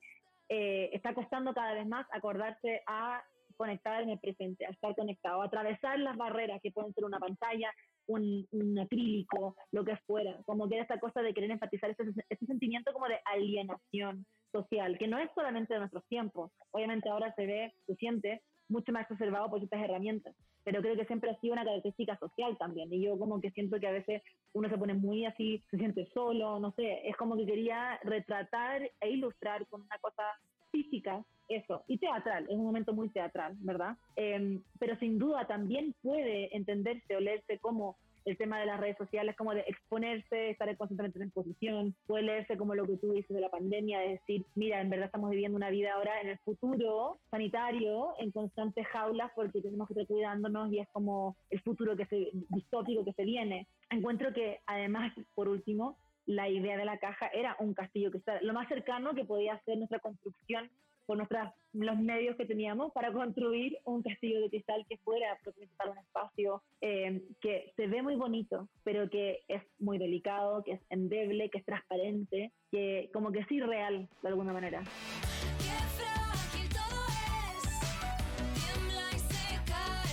eh, 0.49 0.91
está 0.93 1.15
costando 1.15 1.53
cada 1.55 1.75
vez 1.75 1.87
más 1.87 2.07
acordarse 2.13 2.83
a 2.87 3.23
conectar 3.57 4.03
en 4.03 4.11
el 4.11 4.19
presente, 4.19 4.65
a 4.65 4.71
estar 4.71 4.95
conectado, 4.95 5.43
a 5.43 5.47
atravesar 5.47 5.99
las 5.99 6.17
barreras 6.17 6.63
que 6.63 6.71
pueden 6.71 6.95
ser 6.95 7.05
una 7.05 7.19
pantalla, 7.19 7.71
un, 8.07 8.47
un 8.53 8.79
acrílico, 8.79 9.55
lo 9.71 9.85
que 9.85 9.97
fuera, 10.07 10.39
como 10.47 10.69
que 10.69 10.79
esta 10.79 10.99
cosa 10.99 11.21
de 11.21 11.35
querer 11.35 11.51
enfatizar 11.51 11.91
ese, 11.91 12.05
ese 12.29 12.47
sentimiento 12.47 12.93
como 12.93 13.07
de 13.07 13.21
alienación 13.27 14.25
social, 14.51 14.97
que 14.99 15.09
no 15.09 15.19
es 15.19 15.31
solamente 15.35 15.75
de 15.75 15.81
nuestros 15.81 16.05
tiempos, 16.07 16.51
obviamente 16.71 17.09
ahora 17.09 17.35
se 17.35 17.47
ve, 17.47 17.75
se 17.87 17.95
siente, 17.97 18.43
mucho 18.71 18.93
más 18.93 19.11
observado 19.11 19.51
por 19.51 19.63
estas 19.63 19.83
herramientas. 19.83 20.35
Pero 20.65 20.81
creo 20.81 20.97
que 20.97 21.07
siempre 21.07 21.31
ha 21.31 21.41
sido 21.41 21.55
una 21.55 21.65
característica 21.65 22.17
social 22.19 22.57
también. 22.59 22.93
Y 22.93 23.03
yo 23.03 23.19
como 23.19 23.41
que 23.41 23.51
siento 23.51 23.79
que 23.79 23.89
a 23.89 23.93
veces 23.93 24.23
uno 24.53 24.69
se 24.69 24.79
pone 24.79 24.95
muy 24.95 25.27
así, 25.27 25.63
se 25.71 25.77
siente 25.77 26.07
solo, 26.15 26.59
no 26.59 26.73
sé, 26.73 27.09
es 27.09 27.17
como 27.17 27.37
que 27.37 27.47
quería 27.47 27.99
retratar 28.05 28.83
e 29.01 29.11
ilustrar 29.11 29.67
con 29.67 29.83
una 29.83 29.99
cosa 29.99 30.23
física 30.71 31.25
eso, 31.51 31.83
y 31.89 31.99
teatral, 31.99 32.45
es 32.45 32.57
un 32.57 32.65
momento 32.65 32.93
muy 32.93 33.09
teatral, 33.09 33.57
¿verdad? 33.59 33.97
Em, 34.15 34.63
pero 34.79 34.97
sin 34.99 35.19
duda 35.19 35.47
también 35.49 35.95
puede 36.01 36.57
entenderse 36.57 37.17
o 37.17 37.21
leerse 37.21 37.59
como 37.59 37.97
el 38.25 38.37
tema 38.37 38.59
de 38.59 38.67
las 38.67 38.81
redes 38.81 38.97
sociales, 38.97 39.37
como 39.37 39.55
de 39.55 39.65
exponerse, 39.67 40.51
estar 40.51 40.75
constantemente 40.77 41.19
en 41.19 41.27
exposición, 41.27 41.95
puede 42.07 42.25
leerse 42.25 42.57
como 42.57 42.75
lo 42.75 42.87
que 42.87 42.97
tú 42.97 43.13
dices 43.13 43.35
de 43.35 43.41
la 43.41 43.49
pandemia, 43.49 44.01
de 44.01 44.09
decir, 44.11 44.45
mira, 44.55 44.81
en 44.81 44.91
verdad 44.91 45.07
estamos 45.07 45.31
viviendo 45.31 45.57
una 45.57 45.71
vida 45.71 45.95
ahora 45.95 46.21
en 46.21 46.29
el 46.29 46.39
futuro 46.39 47.19
sanitario, 47.31 48.15
en 48.19 48.31
constantes 48.31 48.87
jaulas, 48.89 49.31
porque 49.35 49.61
tenemos 49.61 49.89
que 49.89 49.95
estar 49.95 50.07
cuidándonos 50.07 50.73
y 50.73 50.81
es 50.81 50.89
como 50.89 51.37
el 51.51 51.61
futuro 51.61 51.97
que 51.97 52.07
se, 52.07 52.31
distópico 52.49 53.05
que 53.05 53.13
se 53.13 53.25
viene. 53.25 53.67
Encuentro 53.91 54.33
que 54.33 54.61
además, 54.67 55.13
por 55.35 55.49
último, 55.49 55.97
la 56.27 56.49
idea 56.49 56.77
de 56.77 56.85
la 56.85 56.99
caja 56.99 57.29
era 57.29 57.57
un 57.59 57.75
castillo 57.75 58.11
que 58.11 58.19
está 58.19 58.41
lo 58.43 58.53
más 58.53 58.69
cercano 58.69 59.15
que 59.15 59.25
podía 59.25 59.61
ser 59.65 59.79
nuestra 59.79 59.99
construcción 59.99 60.71
con 61.07 61.19
nuestras, 61.19 61.53
los 61.73 61.99
medios 61.99 62.37
que 62.37 62.47
teníamos 62.47 62.93
para 62.93 63.13
construir 63.13 63.79
un 63.85 64.03
castillo 64.03 64.41
de 64.41 64.51
cristal 64.51 64.85
que 64.89 64.99
fuera 64.99 65.39
para 65.77 65.93
un 65.93 65.99
espacio 65.99 66.63
eh, 66.81 67.23
que 67.41 67.73
se 67.77 67.87
ve 67.87 68.03
muy 68.03 68.17
bonito, 68.17 68.69
pero 68.85 69.09
que 69.09 69.41
es 69.49 69.63
muy 69.79 69.99
delicado, 69.99 70.63
que 70.65 70.73
es 70.73 70.81
endeble, 70.91 71.51
que 71.51 71.59
es 71.59 71.65
transparente, 71.65 72.53
que 72.71 73.11
como 73.13 73.33
que 73.33 73.41
es 73.41 73.51
irreal 73.51 74.09
de 74.23 74.29
alguna 74.29 74.53
manera. 74.53 74.83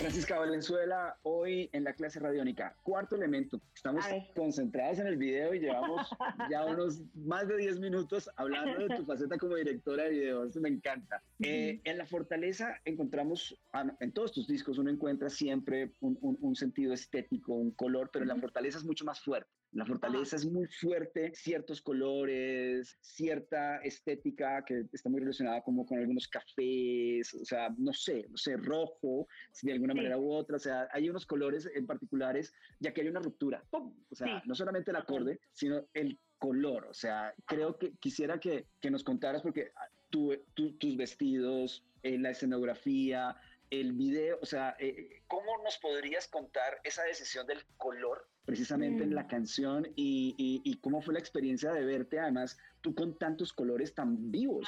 Francisca 0.08 0.40
Valenzuela, 0.40 1.20
hoy 1.24 1.70
en 1.74 1.84
la 1.84 1.92
clase 1.92 2.22
radiónica, 2.22 2.74
cuarto 2.82 3.18
elemento. 3.18 3.60
Estamos 3.76 4.06
concentrados 4.34 5.00
en 5.00 5.08
el 5.08 5.18
video 5.18 5.54
y 5.54 5.60
llevamos 5.60 6.08
ya 6.50 6.64
unos 6.64 7.02
más 7.14 7.46
de 7.50 7.58
10 7.58 7.82
minutos 7.82 8.30
hablando 8.38 8.88
de 8.88 8.96
tu 8.96 9.04
faceta 9.04 9.38
como 9.38 9.56
directora 9.56 10.06
de 10.06 10.12
video. 10.12 10.46
Eso 10.46 10.62
me 10.62 10.70
encanta. 10.70 11.22
Eh, 11.44 11.82
en 11.84 11.98
La 11.98 12.06
Fortaleza 12.06 12.80
encontramos, 12.86 13.60
ah, 13.74 13.86
en 14.00 14.14
todos 14.14 14.32
tus 14.32 14.48
discos 14.48 14.78
uno 14.78 14.90
encuentra 14.90 15.30
siempre 15.30 15.92
un, 16.00 16.56
sentido 16.56 16.94
estético, 16.94 17.56
un 17.56 17.72
color, 17.72 18.10
pero 18.10 18.24
en 18.24 18.30
La 18.30 18.38
Fortaleza 18.38 18.78
es 18.78 18.86
mucho 18.86 19.04
más 19.04 19.20
fuerte. 19.20 19.52
La 19.74 19.86
fortaleza 19.86 20.38
es 20.38 20.46
muy 20.46 20.66
fuerte, 20.68 21.34
ciertos 21.36 21.82
colores, 21.82 22.98
cierta 23.02 23.78
estética 23.78 24.64
que 24.66 24.86
está 24.94 25.10
muy 25.10 25.20
relacionada 25.20 25.62
como 25.62 25.86
con 25.86 26.00
algunos 26.00 26.28
cafés, 26.28 27.34
o 27.34 27.46
sea, 27.46 27.70
no 27.78 27.94
sé, 27.94 28.28
no 28.30 28.38
sé, 28.38 28.56
rojo, 28.58 29.28
de 29.62 29.74
alguna 29.74 29.94
manera 29.94 30.18
u 30.18 30.32
otra, 30.32 30.56
o 30.56 30.60
sea, 30.60 30.88
hay 30.94 31.10
unos 31.10 31.26
colores 31.26 31.70
en 31.76 31.86
particulares, 31.86 32.54
ya 32.80 32.94
que 32.94 33.02
hay 33.02 33.10
una 33.10 33.20
ruptura, 33.20 33.64
o 33.72 34.16
sea, 34.16 34.42
no 34.46 34.56
solamente 34.56 34.92
el 34.92 34.98
acorde, 34.98 35.40
sino 35.52 35.86
el 35.94 36.18
color, 36.38 36.86
o 36.86 36.94
sea, 36.94 37.34
creo 37.46 37.78
que 37.78 37.92
quisiera 37.98 38.40
que, 38.40 38.68
que 38.80 38.90
nos 38.90 39.04
contaras, 39.04 39.42
porque 39.42 39.72
ah, 39.76 39.88
tu, 40.10 40.34
tus 40.80 40.96
vestidos, 40.96 41.84
eh, 42.04 42.18
la 42.18 42.30
escenografía, 42.30 43.36
el 43.70 43.94
video, 43.94 44.40
o 44.42 44.46
sea, 44.46 44.76
eh, 44.80 45.24
¿cómo 45.28 45.58
nos 45.64 45.78
podrías 45.78 46.28
contar 46.28 46.80
esa 46.84 47.04
decisión 47.04 47.46
del 47.48 47.64
color 47.78 48.28
precisamente 48.46 49.04
en 49.04 49.14
la 49.14 49.24
mm. 49.24 49.28
canción 49.28 49.88
y, 49.96 50.80
cómo 50.82 51.02
fue 51.02 51.14
la 51.14 51.20
experiencia 51.20 51.74
de 51.74 51.84
verte 51.84 52.18
además 52.18 52.58
tú 52.80 52.96
con 52.96 53.18
tantos 53.18 53.52
colores 53.52 53.94
tan 53.94 54.32
vivos 54.32 54.66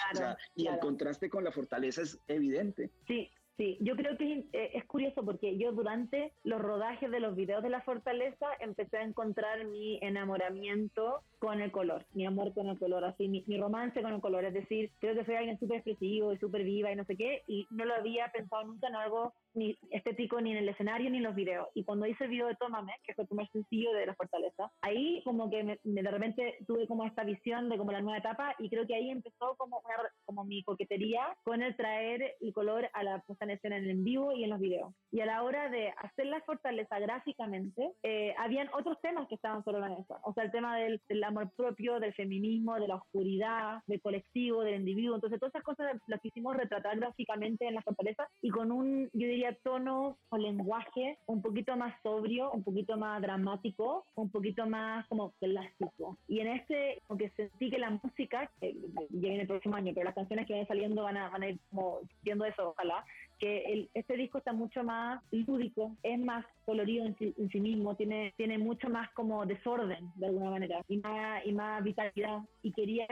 y 0.56 0.68
el 0.68 0.80
contraste 0.80 1.30
con 1.30 1.46
la 1.46 1.52
fortaleza 1.52 2.02
es 2.02 2.20
evidente. 2.28 2.92
Sí, 3.08 3.32
Sí, 3.60 3.78
yo 3.82 3.98
creo 3.98 4.16
que 4.16 4.46
eh, 4.54 4.72
es, 4.74 4.86
curioso 4.86 5.26
porque 5.26 5.58
yo 5.58 5.74
durante 5.74 6.32
los 6.46 6.62
rodajes 6.62 7.12
de 7.12 7.20
los 7.20 7.36
videos 7.36 7.62
de 7.62 7.70
la 7.70 7.82
fortaleza 7.82 8.48
empecé 8.62 9.00
a 9.00 9.04
encontrar 9.04 9.66
mi 9.66 10.00
enamoramiento 10.02 11.24
con 11.40 11.60
el 11.60 11.70
color, 11.70 12.06
mi 12.14 12.26
amor 12.26 12.54
con 12.54 12.68
el 12.70 12.80
color, 12.80 13.04
así, 13.04 13.28
mi, 13.28 13.44
romance 13.58 14.02
con 14.02 14.14
el 14.14 14.22
color. 14.22 14.46
Es 14.46 14.54
decir, 14.54 14.92
creo 15.00 15.14
que 15.14 15.26
soy 15.26 15.36
alguien 15.36 15.60
súper 15.60 15.78
expresivo 15.78 16.32
y 16.32 16.38
súper 16.38 16.64
viva 16.64 16.90
y 16.90 16.96
no 16.96 17.04
sé 17.04 17.18
qué, 17.18 17.44
y 17.48 17.68
no 17.70 17.84
lo 17.84 17.96
había 17.96 18.32
pensado 18.32 18.64
nunca 18.64 18.88
en 18.88 18.96
algo 18.96 19.34
ni 19.56 19.78
estético 19.92 20.40
ni 20.40 20.52
en 20.52 20.58
el 20.58 20.70
escenario 20.70 21.10
ni 21.10 21.18
en 21.18 21.24
los 21.24 21.36
videos. 21.36 21.68
Y 21.74 21.84
cuando 21.84 22.06
hice 22.06 22.24
el 22.24 22.30
video 22.30 22.48
de 22.48 22.56
Tómame, 22.56 22.94
que 23.04 23.14
fue 23.14 23.24
el 23.24 23.28
primer 23.28 23.50
sencillo 23.50 23.92
de 23.92 24.06
La 24.06 24.16
Fortaleza, 24.16 24.72
ahí 24.80 25.22
como 25.26 25.50
que 25.50 25.64
me, 25.64 25.80
de 25.84 26.12
repente 26.12 26.60
tuve 26.66 26.88
como 26.88 27.06
esta 27.06 27.26
visión 27.26 27.68
de 27.68 27.78
como 27.78 27.92
la 27.92 28.02
nueva 28.02 28.20
etapa 28.20 28.56
y 28.58 28.70
creo 28.70 28.88
que 28.88 28.96
ahí 28.96 29.10
empezó 29.10 29.56
como, 29.58 29.82
como 30.24 30.46
mi 30.46 30.64
coquetería 30.64 31.36
con 31.44 31.62
el 31.62 31.76
traer 31.76 32.36
el 32.40 32.54
color 32.54 32.90
a 32.94 33.04
la 33.04 33.20
puesta 33.20 33.49
escena 33.54 33.78
en 33.78 33.84
el 33.86 33.90
en 33.92 34.04
vivo 34.04 34.32
y 34.32 34.44
en 34.44 34.50
los 34.50 34.60
videos. 34.60 34.94
Y 35.12 35.22
a 35.22 35.26
la 35.26 35.44
hora 35.44 35.70
de 35.70 35.90
hacer 35.98 36.28
La 36.28 36.42
Fortaleza 36.42 37.00
gráficamente, 37.00 37.92
eh, 38.04 38.34
habían 38.38 38.70
otros 38.74 39.00
temas 39.02 39.28
que 39.28 39.36
estaban 39.36 39.64
sobre 39.64 39.80
la 39.80 39.90
mesa. 39.90 40.20
O 40.24 40.34
sea, 40.34 40.44
el 40.44 40.52
tema 40.52 40.78
del, 40.78 41.02
amor 41.24 41.52
propio, 41.56 42.00
del 42.00 42.14
feminismo, 42.14 42.76
de 42.76 42.88
la 42.88 42.96
oscuridad, 42.96 43.80
del 43.88 44.02
colectivo, 44.02 44.62
del 44.62 44.76
individuo. 44.82 45.16
Entonces, 45.16 45.40
todas 45.40 45.54
esas 45.54 45.64
cosas 45.64 46.00
las 46.08 46.22
quisimos 46.22 46.56
retratar 46.56 46.98
gráficamente 47.00 47.68
en 47.68 47.76
La 47.76 47.82
Fortaleza 47.82 48.28
y 48.42 48.50
con 48.50 48.72
un, 48.72 49.10
yo 49.14 49.28
diría, 49.28 49.58
tono 49.64 50.18
o 50.30 50.38
lenguaje 50.38 51.18
un 51.26 51.42
poquito 51.42 51.76
más 51.76 51.96
sobrio, 52.04 52.52
un 52.52 52.64
poquito 52.64 52.98
más 52.98 53.22
dramático, 53.22 54.06
un 54.16 54.30
poquito 54.30 54.68
más 54.68 55.08
como 55.08 55.32
clásico. 55.40 56.18
Y 56.28 56.40
en 56.40 56.48
este, 56.48 57.02
como 57.08 57.18
que 57.18 57.30
sentí 57.32 57.70
que 57.70 57.80
la 57.80 57.90
música, 57.90 58.52
que 58.60 58.74
ya 58.74 59.30
viene 59.30 59.42
el 59.42 59.48
próximo 59.48 59.76
año, 59.76 59.92
pero 59.94 60.06
las 60.06 60.16
canciones 60.16 60.46
que 60.46 60.54
van 60.54 60.68
saliendo 60.68 61.04
van 61.04 61.18
a, 61.18 61.30
van 61.30 61.44
a 61.44 61.50
ir 61.50 61.60
como 61.70 62.00
viendo 62.22 62.46
eso, 62.46 62.70
ojalá, 62.70 63.04
que 63.40 63.64
el, 63.66 63.90
este 63.94 64.16
disco 64.16 64.38
está 64.38 64.54
mucho 64.54 64.84
más 64.84 65.22
lúdico, 65.32 65.96
es 66.04 66.20
más 66.20 66.46
colorido 66.66 67.06
en 67.06 67.18
sí, 67.18 67.60
mismo, 67.60 67.96
tiene, 67.96 68.34
tiene 68.38 68.58
mucho 68.58 68.90
más 68.90 69.10
como 69.12 69.46
desorden 69.46 70.12
de 70.16 70.28
alguna 70.28 70.52
manera 70.52 70.84
y 70.88 70.98
más, 70.98 71.46
y 71.46 71.52
más 71.52 71.84
vitalidad 71.84 72.42
y 72.62 72.72
quería 72.74 73.08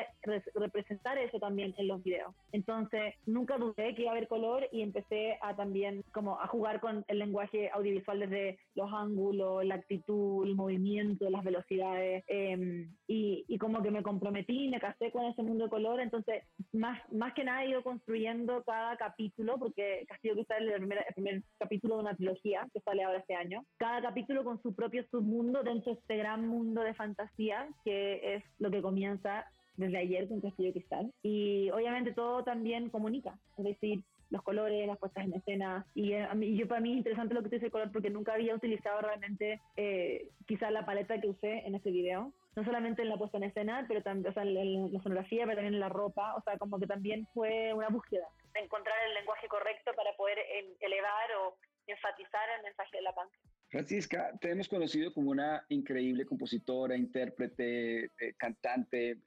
representar 0.53 1.17
eso 1.17 1.39
también 1.39 1.73
en 1.77 1.87
los 1.87 2.03
videos. 2.03 2.35
Entonces 2.51 3.15
nunca 3.25 3.57
dudé 3.57 3.95
que 3.95 4.03
iba 4.03 4.11
a 4.11 4.15
haber 4.15 4.27
color 4.27 4.67
y 4.71 4.81
empecé 4.81 5.37
a 5.41 5.55
también 5.55 6.03
como 6.11 6.39
a 6.39 6.47
jugar 6.47 6.79
con 6.79 7.03
el 7.07 7.19
lenguaje 7.19 7.69
audiovisual 7.71 8.19
desde 8.19 8.59
los 8.75 8.91
ángulos, 8.93 9.65
la 9.65 9.75
actitud, 9.75 10.45
el 10.45 10.55
movimiento, 10.55 11.29
las 11.29 11.43
velocidades 11.43 12.23
em, 12.27 12.91
y, 13.07 13.45
y, 13.47 13.57
como 13.57 13.81
que 13.81 13.91
me 13.91 14.03
comprometí, 14.03 14.67
me 14.67 14.79
casé 14.79 15.11
con 15.11 15.25
ese 15.25 15.41
mundo 15.41 15.65
de 15.65 15.69
color, 15.69 15.99
entonces 15.99 16.43
más, 16.73 16.99
más 17.11 17.33
que 17.33 17.43
nada 17.43 17.63
he 17.63 17.69
ido 17.69 17.83
construyendo 17.83 18.63
cada 18.63 18.97
capítulo 18.97 19.57
porque 19.57 20.05
Castillo 20.17 20.33
Cristal 20.33 20.67
es 20.67 20.73
el 20.73 20.79
primer, 20.79 21.05
el 21.07 21.13
primer 21.13 21.43
capítulo 21.59 21.95
de 21.95 22.01
una 22.01 22.15
trilogía 22.15 22.67
que 22.73 22.79
sale 22.81 23.03
ahora 23.03 23.19
este 23.19 23.35
año, 23.35 23.63
cada 23.77 24.01
capítulo 24.01 24.43
con 24.43 24.59
su 24.63 24.73
propio 24.73 25.05
submundo 25.11 25.61
dentro 25.61 25.93
de 25.93 25.99
este 25.99 26.17
gran 26.17 26.47
mundo 26.47 26.81
de 26.81 26.95
fantasía 26.95 27.67
que 27.85 28.35
es 28.35 28.43
lo 28.57 28.71
que 28.71 28.81
comienza 28.81 29.45
desde 29.75 29.99
ayer 29.99 30.27
con 30.27 30.41
Castillo 30.41 30.73
Cristal. 30.73 31.11
Y 31.21 31.69
obviamente 31.69 32.13
todo 32.13 32.43
también 32.43 32.89
comunica, 32.89 33.37
es 33.57 33.65
decir, 33.65 34.01
los 34.29 34.41
colores, 34.43 34.87
las 34.87 34.97
puestas 34.97 35.25
en 35.25 35.33
escena. 35.33 35.85
Y, 35.93 36.13
eh, 36.13 36.23
a 36.23 36.33
mí, 36.33 36.55
yo 36.57 36.67
para 36.67 36.81
mí 36.81 36.91
es 36.91 36.97
interesante 36.97 37.33
lo 37.33 37.43
que 37.43 37.49
te 37.49 37.55
dice 37.55 37.67
el 37.67 37.71
color 37.71 37.91
porque 37.91 38.09
nunca 38.09 38.33
había 38.33 38.55
utilizado 38.55 39.01
realmente 39.01 39.61
eh, 39.75 40.29
la 40.71 40.85
paleta 40.85 41.19
que 41.19 41.29
usé 41.29 41.65
en 41.65 41.75
ese 41.75 41.91
video. 41.91 42.33
No 42.55 42.65
solamente 42.65 43.03
en 43.03 43.09
la 43.09 43.17
puesta 43.17 43.37
en 43.37 43.43
escena, 43.43 43.85
pero 43.87 44.01
también 44.01 44.31
o 44.31 44.33
sea, 44.33 44.43
en 44.43 44.91
la 44.91 44.99
sonografía, 45.01 45.45
pero 45.45 45.57
también 45.57 45.75
en 45.75 45.79
la 45.79 45.89
ropa. 45.89 46.35
O 46.35 46.41
sea, 46.41 46.57
como 46.57 46.79
que 46.79 46.87
también 46.87 47.27
fue 47.33 47.71
una 47.73 47.89
búsqueda 47.89 48.27
encontrar 48.59 48.97
el 49.07 49.13
lenguaje 49.13 49.47
correcto 49.47 49.91
para 49.95 50.13
poder 50.15 50.39
elevar 50.79 51.31
o 51.41 51.57
enfatizar 51.85 52.49
el 52.57 52.63
mensaje 52.63 52.97
de 52.97 53.03
la 53.03 53.13
punk. 53.13 53.31
Francisca, 53.69 54.31
te 54.39 54.51
hemos 54.51 54.69
conocido 54.69 55.13
como 55.13 55.31
una 55.31 55.65
increíble 55.67 56.25
compositora, 56.25 56.95
intérprete, 56.95 58.05
eh, 58.05 58.33
cantante, 58.37 59.11
eh, 59.11 59.17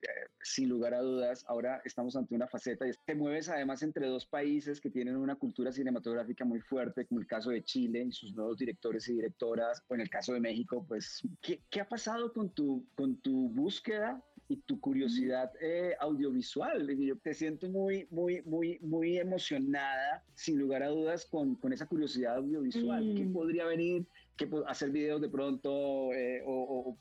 sin 0.41 0.71
lugar 0.71 0.95
a 0.95 1.03
dudas. 1.03 1.45
Ahora 1.47 1.83
estamos 1.85 2.17
ante 2.17 2.35
una 2.35 2.49
faceta 2.49 2.89
y 2.89 2.93
te 3.05 3.15
mueves 3.15 3.51
además 3.51 3.83
entre 3.83 4.07
dos 4.07 4.25
países 4.25 4.81
que 4.81 4.91
tienen 4.91 5.17
una 5.17 5.37
cultura 5.37 5.73
cinematográfica 5.73 6.47
muy 6.47 6.61
fuerte, 6.61 7.05
como 7.07 7.21
el 7.21 7.27
caso 7.27 7.51
de 7.51 7.63
Chile 7.63 8.03
y 8.09 8.13
sus 8.13 8.35
nuevos 8.35 8.57
directores 8.57 9.07
y 9.09 9.15
directoras, 9.15 9.83
o 9.89 9.95
en 9.95 10.01
el 10.01 10.09
caso 10.09 10.33
de 10.33 10.41
México, 10.41 10.87
pues, 10.89 11.21
¿qué, 11.43 11.61
qué 11.69 11.81
ha 11.81 11.89
pasado 11.89 12.33
con 12.33 12.49
tu, 12.51 12.87
con 12.95 13.21
tu 13.21 13.51
búsqueda 13.51 14.23
y 14.51 14.57
tu 14.57 14.81
curiosidad 14.81 15.53
eh, 15.61 15.95
audiovisual. 16.01 16.89
Yo 16.99 17.17
te 17.19 17.35
siento 17.35 17.69
muy, 17.69 18.09
muy, 18.11 18.43
muy, 18.43 18.79
muy 18.81 19.17
emocionada, 19.17 20.25
sin 20.35 20.59
lugar 20.59 20.83
a 20.83 20.89
dudas, 20.89 21.25
con, 21.25 21.55
con 21.55 21.73
esa 21.73 21.87
curiosidad 21.87 22.37
audiovisual. 22.37 23.15
¿Qué 23.17 23.25
podría 23.27 23.67
venir? 23.67 24.05
¿Qué, 24.37 24.49
¿Hacer 24.67 24.91
videos 24.91 25.21
de 25.21 25.29
pronto? 25.29 26.13
Eh, 26.15 26.43
o, 26.47 26.97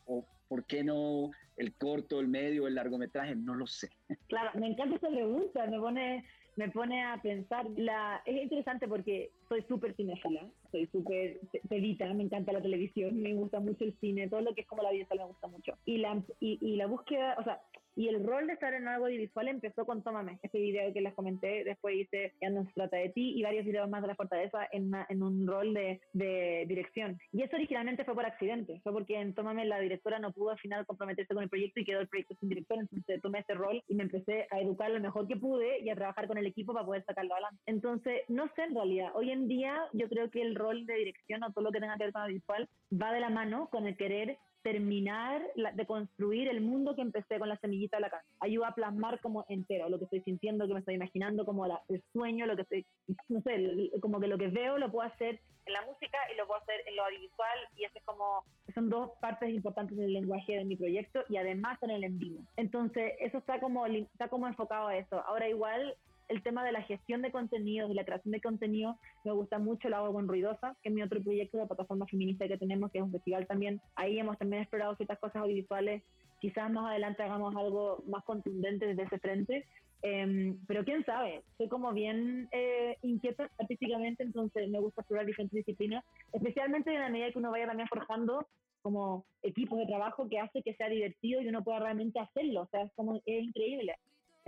por 0.48 0.66
qué 0.66 0.84
no 0.84 1.32
el 1.58 1.76
corto, 1.76 2.20
el 2.20 2.28
medio, 2.28 2.68
el 2.68 2.76
largometraje? 2.76 3.36
No 3.36 3.56
lo 3.56 3.68
sé. 3.68 3.90
Claro, 4.28 4.52
me 4.60 4.68
encanta 4.68 4.96
esa 4.96 5.10
pregunta. 5.10 5.66
Me 5.68 5.80
pone 5.80 6.26
me 6.60 6.70
pone 6.70 7.02
a 7.02 7.18
pensar, 7.22 7.66
la, 7.78 8.22
es 8.26 8.44
interesante 8.44 8.86
porque 8.86 9.32
soy 9.48 9.64
súper 9.64 9.96
cinéfila, 9.96 10.46
soy 10.72 10.88
súper 10.88 11.40
pedita, 11.70 12.14
me 12.14 12.24
encanta 12.24 12.52
la 12.52 12.62
televisión, 12.62 13.22
me 13.22 13.34
gusta 13.34 13.62
mucho 13.62 13.86
el 13.86 13.98
cine, 14.02 14.28
todo 14.28 14.42
lo 14.42 14.54
que 14.54 14.62
es 14.62 14.68
como 14.68 14.84
la 14.84 14.92
vida 14.92 15.08
me 15.16 15.24
gusta 15.24 15.48
mucho. 15.48 15.78
Y 15.86 16.00
la, 16.00 16.22
y, 16.42 16.60
y 16.60 16.76
la 16.76 16.88
búsqueda, 16.88 17.38
o 17.40 17.44
sea, 17.46 17.62
y 18.00 18.08
el 18.08 18.26
rol 18.26 18.48
de 18.48 18.54
estar 18.54 18.74
en 18.74 18.88
algo 18.88 19.08
audiovisual 19.08 19.50
empezó 19.50 19.86
con 19.86 20.02
Tómame, 20.02 20.40
este 20.42 20.58
video 20.58 20.94
que 20.94 21.02
les 21.02 21.14
comenté, 21.16 21.66
después 21.66 21.98
hice 21.98 22.32
Ya 22.42 22.50
no 22.50 22.64
se 22.64 22.72
trata 22.72 22.96
de 22.96 23.10
ti 23.10 23.34
y 23.38 23.44
varios 23.44 23.66
videos 23.66 23.90
más 23.90 24.02
de 24.02 24.08
la 24.08 24.16
fortaleza 24.16 24.70
en, 24.72 24.90
en 25.10 25.22
un 25.22 25.46
rol 25.46 25.74
de, 25.74 26.00
de, 26.14 26.64
dirección. 26.66 27.20
Y 27.34 27.44
eso 27.44 27.58
originalmente 27.58 28.06
fue 28.06 28.16
por 28.16 28.26
accidente, 28.26 28.80
fue 28.84 28.94
porque 28.94 29.20
en 29.20 29.34
Tómame 29.34 29.66
la 29.66 29.82
directora 29.82 30.18
no 30.18 30.32
pudo 30.32 30.52
al 30.52 30.60
final 30.60 30.86
comprometerse 30.86 31.34
con 31.34 31.44
el 31.44 31.50
proyecto 31.50 31.82
y 31.82 31.84
quedó 31.84 32.00
el 32.00 32.08
proyecto 32.08 32.36
sin 32.40 32.48
director, 32.48 32.80
entonces 32.80 33.22
tomé 33.22 33.40
este 33.40 33.56
rol 33.56 33.84
y 33.90 33.96
me 33.96 34.04
empecé 34.04 34.48
a 34.50 34.62
educar 34.62 34.90
lo 34.92 35.02
mejor 35.02 35.28
que 35.28 35.36
pude 35.36 35.82
y 35.82 35.90
a 35.90 35.96
trabajar 35.96 36.28
con 36.28 36.38
el 36.38 36.46
equipo 36.46 36.72
para 36.72 36.86
poder 36.86 37.04
sacarlo 37.04 37.34
adelante. 37.34 37.62
Entonces, 37.66 38.22
no 38.30 38.48
sé 38.56 38.62
en 38.64 38.76
realidad, 38.76 39.12
hoy 39.14 39.32
en 39.32 39.50
día 39.50 39.78
yo 39.92 40.08
creo 40.08 40.32
que 40.32 40.42
el 40.42 40.56
rol 40.56 40.86
de 40.86 40.96
dirección 40.96 41.44
o 41.44 41.52
todo 41.52 41.66
lo 41.66 41.72
que 41.74 41.82
tenga 41.82 41.98
que 41.98 42.06
ver 42.06 42.14
con 42.14 42.22
audiovisual 42.22 42.70
va 42.94 43.12
de 43.12 43.20
la 43.20 43.30
mano 43.30 43.68
con 43.70 43.88
el 43.88 43.98
querer 43.98 44.38
terminar 44.62 45.42
de 45.74 45.86
construir 45.86 46.48
el 46.48 46.62
mundo 46.62 46.96
que 46.96 47.02
empecé 47.02 47.40
con 47.40 47.50
la 47.50 47.58
semillita 47.58 47.98
de 47.98 48.02
la 48.02 48.10
casa. 48.10 48.26
Ayuda 48.40 48.70
a 48.70 48.76
plasmar 48.76 49.20
como 49.22 49.46
entero 49.50 49.90
lo 49.90 49.98
que 49.98 50.06
estoy 50.06 50.22
sintiendo, 50.22 50.68
que 50.68 50.74
me 50.74 50.80
estoy 50.80 50.96
imaginando, 50.96 51.46
como 51.46 51.66
el 51.66 52.04
sueño, 52.14 52.46
lo 52.46 52.56
que 52.56 52.64
estoy, 52.64 52.86
no 53.30 53.42
sé, 53.42 53.92
como 54.02 54.20
que 54.20 54.28
lo 54.28 54.38
que 54.38 54.48
veo 54.48 54.78
lo 54.78 54.92
puedo 54.92 55.08
hacer 55.08 55.40
en 55.66 55.74
la 55.74 55.82
música 55.84 56.18
y 56.34 56.38
lo 56.38 56.48
puedo 56.48 56.62
hacer 56.62 56.82
en 56.88 56.96
lo 56.96 57.06
audiovisual 57.06 57.60
y 57.76 57.86
eso 57.86 57.98
es 57.98 58.04
como, 58.04 58.44
son 58.74 58.90
dos 58.90 59.12
partes 59.22 59.50
importantes 59.50 59.98
del 59.98 60.14
lenguaje 60.14 60.54
de 60.54 60.66
mi 60.66 60.76
proyecto 60.76 61.24
y 61.30 61.38
además 61.38 61.78
en 61.84 61.92
el 61.92 62.04
en 62.04 62.20
vivo. 62.20 62.42
Entonces, 62.58 63.14
eso 63.20 63.38
está 63.38 63.60
como, 63.60 63.86
está 63.86 64.28
como 64.28 64.48
enfocado 64.48 64.88
a 64.88 64.98
eso. 64.98 65.20
Ahora 65.22 65.48
igual 65.48 65.96
el 66.30 66.44
tema 66.44 66.64
de 66.64 66.72
la 66.72 66.84
gestión 66.84 67.22
de 67.22 67.32
contenidos 67.32 67.92
y 67.92 67.96
la 67.96 68.06
creación 68.06 68.32
de 68.32 68.42
contenido 68.42 68.98
me 69.26 69.32
gusta 69.32 69.60
mucho, 69.60 69.90
lo 69.90 69.98
hago 69.98 70.14
con 70.14 70.28
Ruidosa, 70.28 70.76
que 70.82 70.90
es 70.90 70.96
mi 70.96 71.02
otro 71.02 71.22
proyecto 71.22 71.58
de 71.58 71.68
plataforma 71.68 72.06
feminista 72.06 72.48
que 72.48 72.58
tenemos, 72.58 72.92
que 72.92 73.00
es 73.00 73.04
un 73.04 73.12
festival 73.12 73.48
también. 73.48 73.82
Ahí 73.96 74.20
hemos 74.20 74.38
también 74.38 74.62
explorado 74.62 74.96
ciertas 74.96 75.20
cosas 75.20 75.38
audiovisuales. 75.38 76.04
Quizás 76.40 76.72
más 76.72 76.90
adelante 76.92 77.24
hagamos 77.24 77.56
algo 77.56 78.04
más 78.08 78.24
contundente 78.24 78.86
desde 78.86 79.04
ese 79.04 79.20
frente. 79.20 79.66
Em, 80.02 80.58
pero 80.66 80.86
quién 80.86 81.04
sabe, 81.04 81.44
soy 81.58 81.68
como 81.68 81.92
bien 81.92 82.48
eh, 82.54 82.96
inquieta 83.02 83.50
artísticamente, 83.60 84.24
entonces 84.24 84.70
me 84.70 84.80
gusta 84.80 85.02
explorar 85.02 85.26
diferentes 85.26 85.58
disciplinas, 85.58 86.06
especialmente 86.32 86.94
en 86.94 87.02
la 87.02 87.10
medida 87.10 87.32
que 87.32 87.38
uno 87.38 87.52
vaya 87.52 87.68
también 87.68 87.90
forjando 87.90 88.48
como 88.82 89.26
equipos 89.44 89.78
de 89.78 89.88
trabajo 89.88 90.30
que 90.30 90.40
hace 90.40 90.62
que 90.62 90.74
sea 90.76 90.88
divertido 90.88 91.42
y 91.42 91.50
uno 91.50 91.66
pueda 91.66 91.80
realmente 91.80 92.18
hacerlo, 92.18 92.62
o 92.62 92.68
sea, 92.68 92.84
es 92.84 92.94
como 92.94 93.18
es 93.26 93.44
increíble. 93.44 93.96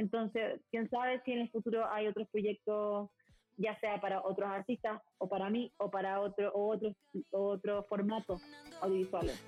Entonces, 0.02 0.60
quién 0.72 0.90
sabe 0.90 1.22
si 1.24 1.32
en 1.32 1.42
el 1.42 1.52
futuro 1.52 1.86
hay 1.92 2.08
otros 2.08 2.28
proyectos, 2.32 3.12
ya 3.58 3.80
sea 3.80 4.02
para 4.02 4.24
otros 4.24 4.50
artistas 4.50 5.00
o 5.20 5.30
para 5.30 5.48
mí 5.52 5.72
o 5.78 5.92
para 5.92 6.20
otro 6.22 6.52
otro, 6.56 6.96
otro 7.30 7.84
formato 7.84 8.42
audiovisuales. 8.82 9.40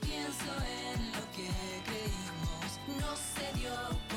pienso 0.00 0.52
en 0.70 1.00
lo 1.16 1.24
que 1.34 1.48
creímos, 1.88 2.70
no 3.00 3.16
se 3.16 3.58
dio 3.58 4.13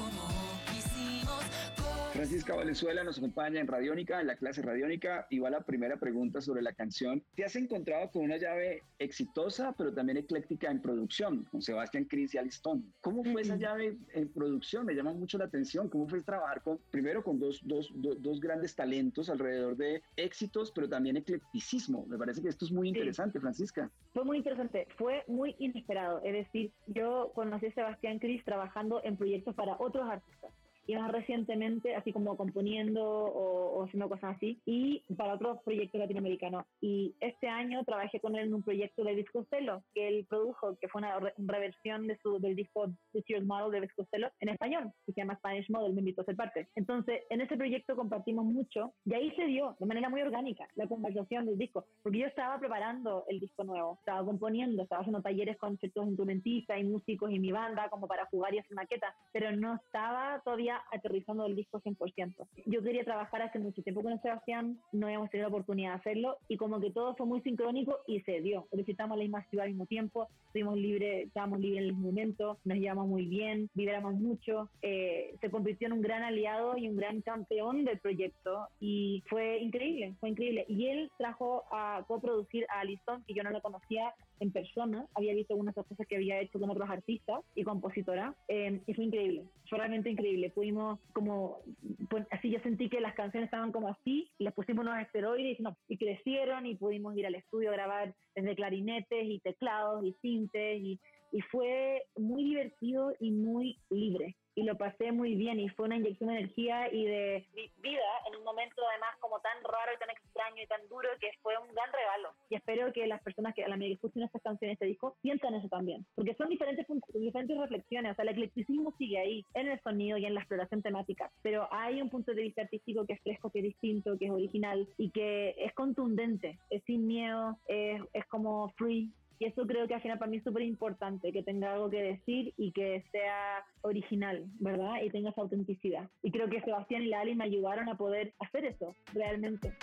Francisca 2.27 2.55
Valenzuela 2.55 3.05
nos 3.05 3.19
acompaña 3.19 3.61
en 3.61 3.67
Radiónica, 3.67 4.19
en 4.19 4.27
la 4.27 4.35
clase 4.35 4.61
Radiónica, 4.61 5.27
y 5.29 5.39
va 5.39 5.49
la 5.49 5.61
primera 5.61 5.95
pregunta 5.95 6.41
sobre 6.41 6.61
la 6.61 6.73
canción. 6.73 7.23
Te 7.35 7.45
has 7.45 7.55
encontrado 7.55 8.11
con 8.11 8.23
una 8.23 8.35
llave 8.35 8.83
exitosa, 8.99 9.73
pero 9.77 9.93
también 9.93 10.17
ecléctica 10.17 10.69
en 10.69 10.81
producción, 10.81 11.45
con 11.45 11.61
Sebastián 11.61 12.03
Cris 12.03 12.35
y 12.35 12.37
Alistón. 12.37 12.93
¿Cómo 12.99 13.23
fue 13.23 13.43
esa 13.43 13.55
llave 13.55 13.95
en 14.13 14.27
producción? 14.27 14.85
Me 14.85 14.93
llama 14.93 15.13
mucho 15.13 15.37
la 15.37 15.45
atención. 15.45 15.87
¿Cómo 15.87 16.05
fue 16.09 16.21
trabajar 16.21 16.61
con, 16.63 16.79
primero 16.91 17.23
con 17.23 17.39
dos, 17.39 17.61
dos, 17.63 17.93
dos, 17.95 18.41
grandes 18.41 18.75
talentos 18.75 19.29
alrededor 19.29 19.77
de 19.77 20.01
éxitos, 20.17 20.73
pero 20.75 20.89
también 20.89 21.15
eclecticismo? 21.15 22.05
Me 22.07 22.17
parece 22.17 22.41
que 22.41 22.49
esto 22.49 22.65
es 22.65 22.73
muy 22.73 22.89
interesante, 22.89 23.39
Francisca. 23.39 23.89
Fue 24.13 24.25
muy 24.25 24.39
interesante, 24.39 24.85
fue 24.97 25.23
muy 25.29 25.55
inesperado. 25.59 26.19
Es 26.25 26.33
decir, 26.33 26.73
yo 26.87 27.31
conocí 27.33 27.67
a 27.67 27.71
Sebastián 27.71 28.19
Cris 28.19 28.43
trabajando 28.43 28.99
en 29.05 29.15
proyectos 29.15 29.55
para 29.55 29.77
otros 29.79 30.09
artistas 30.09 30.51
y 30.87 30.95
más 30.95 31.11
recientemente, 31.11 31.95
así 31.95 32.13
como 32.13 32.37
componiendo 32.37 33.03
o, 33.03 33.83
haciendo 33.83 34.09
cosas 34.09 34.37
así, 34.37 34.61
y 34.65 35.03
para 35.15 35.33
otros 35.33 35.59
proyectos 35.63 35.99
latinoamericanos. 35.99 36.65
Y 36.81 37.13
este 37.19 37.47
año 37.47 37.83
trabajé 37.83 38.19
con 38.19 38.35
él 38.35 38.47
en 38.47 38.53
un 38.53 38.63
proyecto 38.63 39.03
de 39.03 39.15
Viscostello, 39.15 39.83
que 39.93 40.07
él 40.07 40.25
produjo, 40.29 40.77
que 40.79 40.87
fue 40.87 40.99
una 40.99 41.19
reversión 41.37 42.07
de 42.07 42.17
su, 42.17 42.39
del 42.39 42.55
disco 42.55 42.87
The 43.11 43.21
Serious 43.23 43.45
Model 43.45 43.71
de 43.71 43.81
Viscostello 43.81 44.29
en 44.39 44.49
español, 44.49 44.91
que 45.05 45.11
se 45.11 45.21
llama 45.21 45.35
Spanish 45.35 45.69
Model, 45.69 45.93
me 45.93 45.99
invitó 45.99 46.21
a 46.21 46.25
ser 46.25 46.35
parte. 46.35 46.69
Entonces, 46.75 47.21
en 47.29 47.41
ese 47.41 47.57
proyecto 47.57 47.95
compartimos 47.95 48.45
mucho, 48.45 48.93
y 49.05 49.13
ahí 49.13 49.31
se 49.31 49.45
dio 49.45 49.75
de 49.79 49.85
manera 49.85 50.09
muy 50.09 50.21
orgánica 50.21 50.67
la 50.75 50.87
conversación 50.87 51.45
del 51.45 51.57
disco, 51.57 51.85
porque 52.01 52.19
yo 52.19 52.27
estaba 52.27 52.57
preparando 52.59 53.25
el 53.27 53.39
disco 53.39 53.65
nuevo, 53.65 53.97
estaba 53.99 54.25
componiendo, 54.25 54.83
estaba 54.83 55.01
haciendo 55.01 55.21
talleres 55.21 55.57
con 55.57 55.77
ciertos 55.77 56.07
instrumentistas 56.07 56.79
y 56.79 56.83
músicos 56.85 57.31
y 57.31 57.39
mi 57.39 57.51
banda, 57.51 57.89
como 57.89 58.07
para 58.07 58.25
jugar 58.27 58.53
y 58.53 58.59
hacer 58.59 58.75
maquetas, 58.75 59.13
pero 59.33 59.51
no 59.51 59.75
estaba 59.75 60.41
todavía 60.43 60.76
aterrizando 60.91 61.45
el 61.45 61.55
disco 61.55 61.81
100%. 61.81 62.47
Yo 62.65 62.81
quería 62.81 63.03
trabajar 63.03 63.41
hace 63.41 63.59
mucho 63.59 63.81
tiempo 63.81 64.01
con 64.01 64.19
Sebastián, 64.21 64.79
no 64.91 65.07
habíamos 65.07 65.29
tenido 65.29 65.49
la 65.49 65.55
oportunidad 65.55 65.91
de 65.91 65.99
hacerlo 65.99 66.37
y 66.47 66.57
como 66.57 66.79
que 66.79 66.91
todo 66.91 67.15
fue 67.15 67.25
muy 67.25 67.41
sincrónico 67.41 67.99
y 68.07 68.21
se 68.21 68.41
dio. 68.41 68.67
Visitamos 68.71 69.17
la 69.17 69.23
misma 69.23 69.43
ciudad 69.49 69.65
al 69.65 69.71
mismo 69.71 69.85
tiempo, 69.85 70.27
estuvimos 70.47 70.77
libres, 70.77 71.27
estábamos 71.27 71.59
libres 71.59 71.83
en 71.83 71.89
el 71.89 71.93
momento, 71.93 72.57
nos 72.65 72.77
llevamos 72.77 73.07
muy 73.07 73.25
bien, 73.25 73.69
vibramos 73.73 74.15
mucho, 74.15 74.69
eh, 74.81 75.35
se 75.41 75.49
convirtió 75.49 75.87
en 75.87 75.93
un 75.93 76.01
gran 76.01 76.23
aliado 76.23 76.77
y 76.77 76.87
un 76.87 76.95
gran 76.95 77.21
campeón 77.21 77.85
del 77.85 77.99
proyecto 77.99 78.67
y 78.79 79.23
fue 79.29 79.59
increíble, 79.59 80.15
fue 80.19 80.29
increíble. 80.29 80.65
Y 80.67 80.87
él 80.87 81.11
trajo 81.17 81.63
a 81.71 82.03
coproducir 82.07 82.65
a 82.69 82.81
Alison, 82.81 83.23
que 83.25 83.33
yo 83.33 83.43
no 83.43 83.51
la 83.51 83.61
conocía 83.61 84.13
en 84.39 84.51
persona, 84.51 85.05
había 85.15 85.33
visto 85.33 85.53
algunas 85.53 85.73
cosas 85.73 85.97
que 86.07 86.15
había 86.15 86.39
hecho 86.39 86.59
con 86.59 86.69
otros 86.69 86.89
artistas 86.89 87.41
y 87.55 87.63
compositora 87.63 88.35
eh, 88.47 88.81
y 88.85 88.93
fue 88.93 89.05
increíble, 89.05 89.45
fue 89.69 89.79
realmente 89.79 90.09
increíble. 90.09 90.51
Pudimos 90.67 90.99
como, 91.13 91.61
pues, 92.09 92.27
así 92.29 92.51
yo 92.51 92.59
sentí 92.59 92.89
que 92.89 92.99
las 92.99 93.15
canciones 93.15 93.47
estaban 93.47 93.71
como 93.71 93.87
así, 93.87 94.29
y 94.37 94.43
les 94.43 94.53
pusimos 94.53 94.85
unos 94.85 94.99
esteroides 94.99 95.57
y 95.87 95.97
crecieron 95.97 96.65
y 96.65 96.75
pudimos 96.75 97.15
ir 97.15 97.25
al 97.25 97.35
estudio 97.35 97.69
a 97.69 97.73
grabar 97.73 98.13
desde 98.35 98.53
clarinetes 98.53 99.23
y 99.23 99.39
teclados 99.39 100.03
y 100.03 100.11
sintes 100.21 100.81
y, 100.81 100.99
y 101.31 101.39
fue 101.39 102.03
muy 102.17 102.43
divertido 102.43 103.13
y 103.21 103.31
muy 103.31 103.79
libre 103.89 104.35
y 104.57 104.63
lo 104.63 104.75
pasé 104.75 105.11
muy 105.11 105.35
bien 105.35 105.59
y 105.59 105.69
fue 105.69 105.85
una 105.85 105.97
inyección 105.97 106.29
de 106.29 106.39
energía 106.39 106.91
y 106.91 107.05
de 107.05 107.45
vida 107.77 108.09
en 108.27 108.35
un 108.35 108.43
momento 108.43 108.81
además 108.89 109.15
como 109.19 109.39
tan 109.39 109.63
raro 109.63 109.91
y 109.95 109.99
tan 109.99 110.09
extraño 110.09 110.63
y 110.63 110.67
tan 110.67 110.81
duro 110.89 111.09
que 111.21 111.29
fue 111.43 111.53
un 111.57 111.73
gran 111.73 111.93
regalo. 111.93 112.29
Y 112.49 112.55
espero 112.55 112.91
que 112.91 113.05
las 113.05 113.21
personas 113.21 113.53
que 113.53 113.63
a 113.63 113.67
la 113.67 113.77
medida 113.77 113.91
que 113.91 113.93
escuchen 113.95 114.23
estas 114.23 114.41
canciones, 114.41 114.73
este 114.73 114.87
disco, 114.87 115.15
sientan 115.21 115.53
eso 115.53 115.69
también 115.69 116.05
porque 116.15 116.33
son 116.33 116.49
diferentes 116.49 116.87
diferentes 117.13 117.57
reflexiones, 117.57 118.11
o 118.11 118.15
sea, 118.15 118.23
el 118.23 118.29
eclecticismo 118.29 118.93
sigue 118.97 119.19
ahí 119.19 119.45
en 119.53 119.67
el 119.67 119.79
sonido 119.81 120.17
y 120.17 120.25
en 120.25 120.33
la 120.33 120.39
exploración 120.39 120.81
temática, 120.81 121.31
pero 121.43 121.67
hay 121.71 122.01
un 122.01 122.09
punto 122.09 122.33
de 122.33 122.41
vista 122.41 122.63
artístico 122.63 123.05
que 123.05 123.13
es 123.13 123.21
fresco, 123.21 123.51
que 123.51 123.59
es 123.59 123.65
distinto, 123.65 124.17
que 124.17 124.25
es 124.25 124.31
original 124.31 124.87
y 124.97 125.11
que 125.11 125.55
es 125.57 125.73
contundente, 125.73 126.57
es 126.71 126.83
sin 126.85 127.05
miedo, 127.05 127.57
es, 127.67 128.01
es 128.13 128.25
como 128.25 128.69
free 128.77 129.11
Y 129.39 129.45
eso 129.45 129.67
creo 129.67 129.87
que 129.87 129.93
al 129.93 130.01
final 130.01 130.17
para 130.17 130.31
mí 130.31 130.37
es 130.37 130.43
súper 130.43 130.63
importante, 130.63 131.31
que 131.31 131.43
tenga 131.43 131.73
algo 131.73 131.89
que 131.89 132.01
decir 132.01 132.53
y 132.57 132.71
que 132.71 133.03
sea 133.11 133.63
original, 133.81 134.45
¿verdad? 134.59 135.01
Y 135.03 135.09
tenga 135.09 135.29
esa 135.29 135.41
autenticidad. 135.41 136.09
Y 136.23 136.31
creo 136.31 136.49
que 136.49 136.61
Sebastián 136.61 137.03
y 137.03 137.07
Lali 137.07 137.35
me 137.35 137.43
ayudaron 137.43 137.87
a 137.89 137.97
poder 137.97 138.33
hacer 138.39 138.65
eso, 138.65 138.95
realmente. 139.13 139.73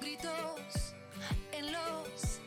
Gritos 0.00 0.94
en 1.52 1.72
los 1.72 2.40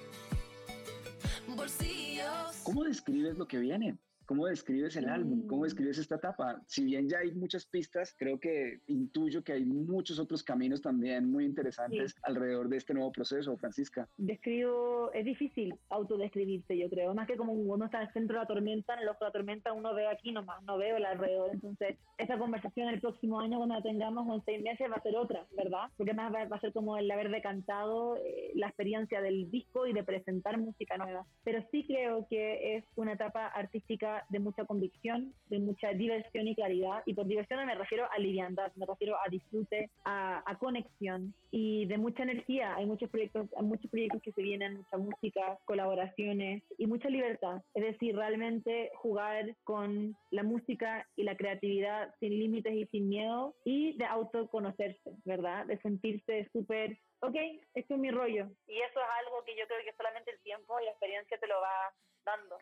bolsillos. 1.55 2.61
¿Cómo 2.63 2.83
describes 2.85 3.37
lo 3.37 3.45
que 3.45 3.57
viene? 3.57 3.97
¿Cómo 4.29 4.45
describes 4.45 4.95
el 4.95 5.09
álbum? 5.09 5.47
¿Cómo 5.47 5.63
describes 5.63 5.97
esta 5.97 6.17
etapa? 6.17 6.61
Si 6.67 6.83
bien 6.83 7.09
ya 7.09 7.17
hay 7.17 7.31
muchas 7.31 7.65
pistas, 7.65 8.15
creo 8.15 8.39
que 8.39 8.81
intuyo 8.85 9.43
que 9.43 9.53
hay 9.53 9.65
muchos 9.65 10.19
otros 10.19 10.43
caminos 10.43 10.83
también 10.83 11.31
muy 11.31 11.45
interesantes 11.45 12.13
alrededor 12.21 12.69
de 12.69 12.77
este 12.77 12.93
nuevo 12.93 13.11
proceso, 13.11 13.57
Francisca. 13.57 14.07
Describo, 14.17 15.11
es 15.13 15.25
difícil 15.25 15.73
autodescribirse, 15.89 16.77
yo 16.77 16.91
creo, 16.91 17.15
más 17.15 17.25
que 17.25 17.37
como 17.37 17.53
uno 17.53 17.85
está 17.85 18.03
en 18.03 18.07
el 18.07 18.13
centro 18.13 18.35
de 18.35 18.41
la 18.41 18.47
tormenta, 18.47 18.93
en 18.93 18.99
el 18.99 19.09
ojo 19.09 19.17
de 19.21 19.25
la 19.25 19.31
tormenta 19.31 19.73
uno 19.73 19.95
ve 19.95 20.05
aquí 20.05 20.31
nomás, 20.31 20.61
no 20.61 20.77
veo 20.77 20.97
el 20.97 21.05
alrededor, 21.05 21.49
entonces 21.51 21.97
esa 22.19 22.37
conversación 22.37 22.87
el 22.89 23.01
próximo 23.01 23.39
año 23.39 23.57
cuando 23.57 23.73
la 23.73 23.81
tengamos 23.81 24.27
o 24.29 24.35
en 24.35 24.45
seis 24.45 24.61
meses 24.61 24.91
va 24.91 24.97
a 24.97 25.01
ser 25.01 25.15
otra, 25.15 25.47
¿verdad? 25.57 25.89
Porque 25.97 26.13
más 26.13 26.31
va, 26.31 26.45
va 26.45 26.57
a 26.57 26.61
ser 26.61 26.71
como 26.71 26.97
el 26.97 27.09
haber 27.09 27.31
decantado 27.31 28.15
eh, 28.17 28.51
la 28.53 28.67
experiencia 28.67 29.21
del 29.21 29.49
disco 29.49 29.87
y 29.87 29.93
de 29.93 30.03
presentar 30.03 30.59
música 30.59 30.97
nueva. 30.97 31.25
Pero 31.43 31.65
sí 31.71 31.83
creo 31.87 32.27
que 32.29 32.77
es 32.77 32.85
una 32.95 33.13
etapa 33.13 33.47
artística 33.47 34.18
de 34.29 34.39
mucha 34.39 34.65
convicción, 34.65 35.33
de 35.49 35.59
mucha 35.59 35.89
diversión 35.89 36.47
y 36.47 36.55
claridad, 36.55 37.03
y 37.05 37.13
por 37.13 37.25
diversión 37.25 37.65
me 37.65 37.75
refiero 37.75 38.07
a 38.11 38.17
liviandad, 38.19 38.71
me 38.75 38.85
refiero 38.85 39.15
a 39.15 39.29
disfrute, 39.29 39.89
a, 40.05 40.43
a 40.45 40.57
conexión 40.57 41.33
y 41.51 41.85
de 41.85 41.97
mucha 41.97 42.23
energía. 42.23 42.75
Hay 42.75 42.85
muchos 42.85 43.09
proyectos, 43.09 43.47
hay 43.57 43.63
muchos 43.63 43.89
proyectos 43.89 44.21
que 44.21 44.31
se 44.31 44.41
vienen, 44.41 44.77
mucha 44.77 44.97
música, 44.97 45.59
colaboraciones 45.65 46.63
y 46.77 46.87
mucha 46.87 47.09
libertad. 47.09 47.61
Es 47.73 47.83
decir, 47.83 48.15
realmente 48.15 48.91
jugar 48.95 49.55
con 49.63 50.15
la 50.31 50.43
música 50.43 51.07
y 51.15 51.23
la 51.23 51.35
creatividad 51.35 52.13
sin 52.19 52.37
límites 52.37 52.73
y 52.73 52.85
sin 52.87 53.09
miedo 53.09 53.55
y 53.65 53.97
de 53.97 54.05
autoconocerse, 54.05 55.11
¿verdad? 55.25 55.65
De 55.65 55.77
sentirse 55.79 56.49
súper, 56.51 56.97
ok, 57.21 57.35
esto 57.73 57.93
es 57.93 57.99
mi 57.99 58.11
rollo. 58.11 58.47
Y 58.67 58.77
eso 58.77 58.99
es 58.99 59.25
algo 59.25 59.43
que 59.45 59.55
yo 59.57 59.65
creo 59.67 59.83
que 59.83 59.95
solamente 59.95 60.31
el 60.31 60.39
tiempo 60.41 60.79
y 60.79 60.85
la 60.85 60.91
experiencia 60.91 61.37
te 61.37 61.47
lo 61.47 61.59
va 61.61 61.93
dando. 62.25 62.57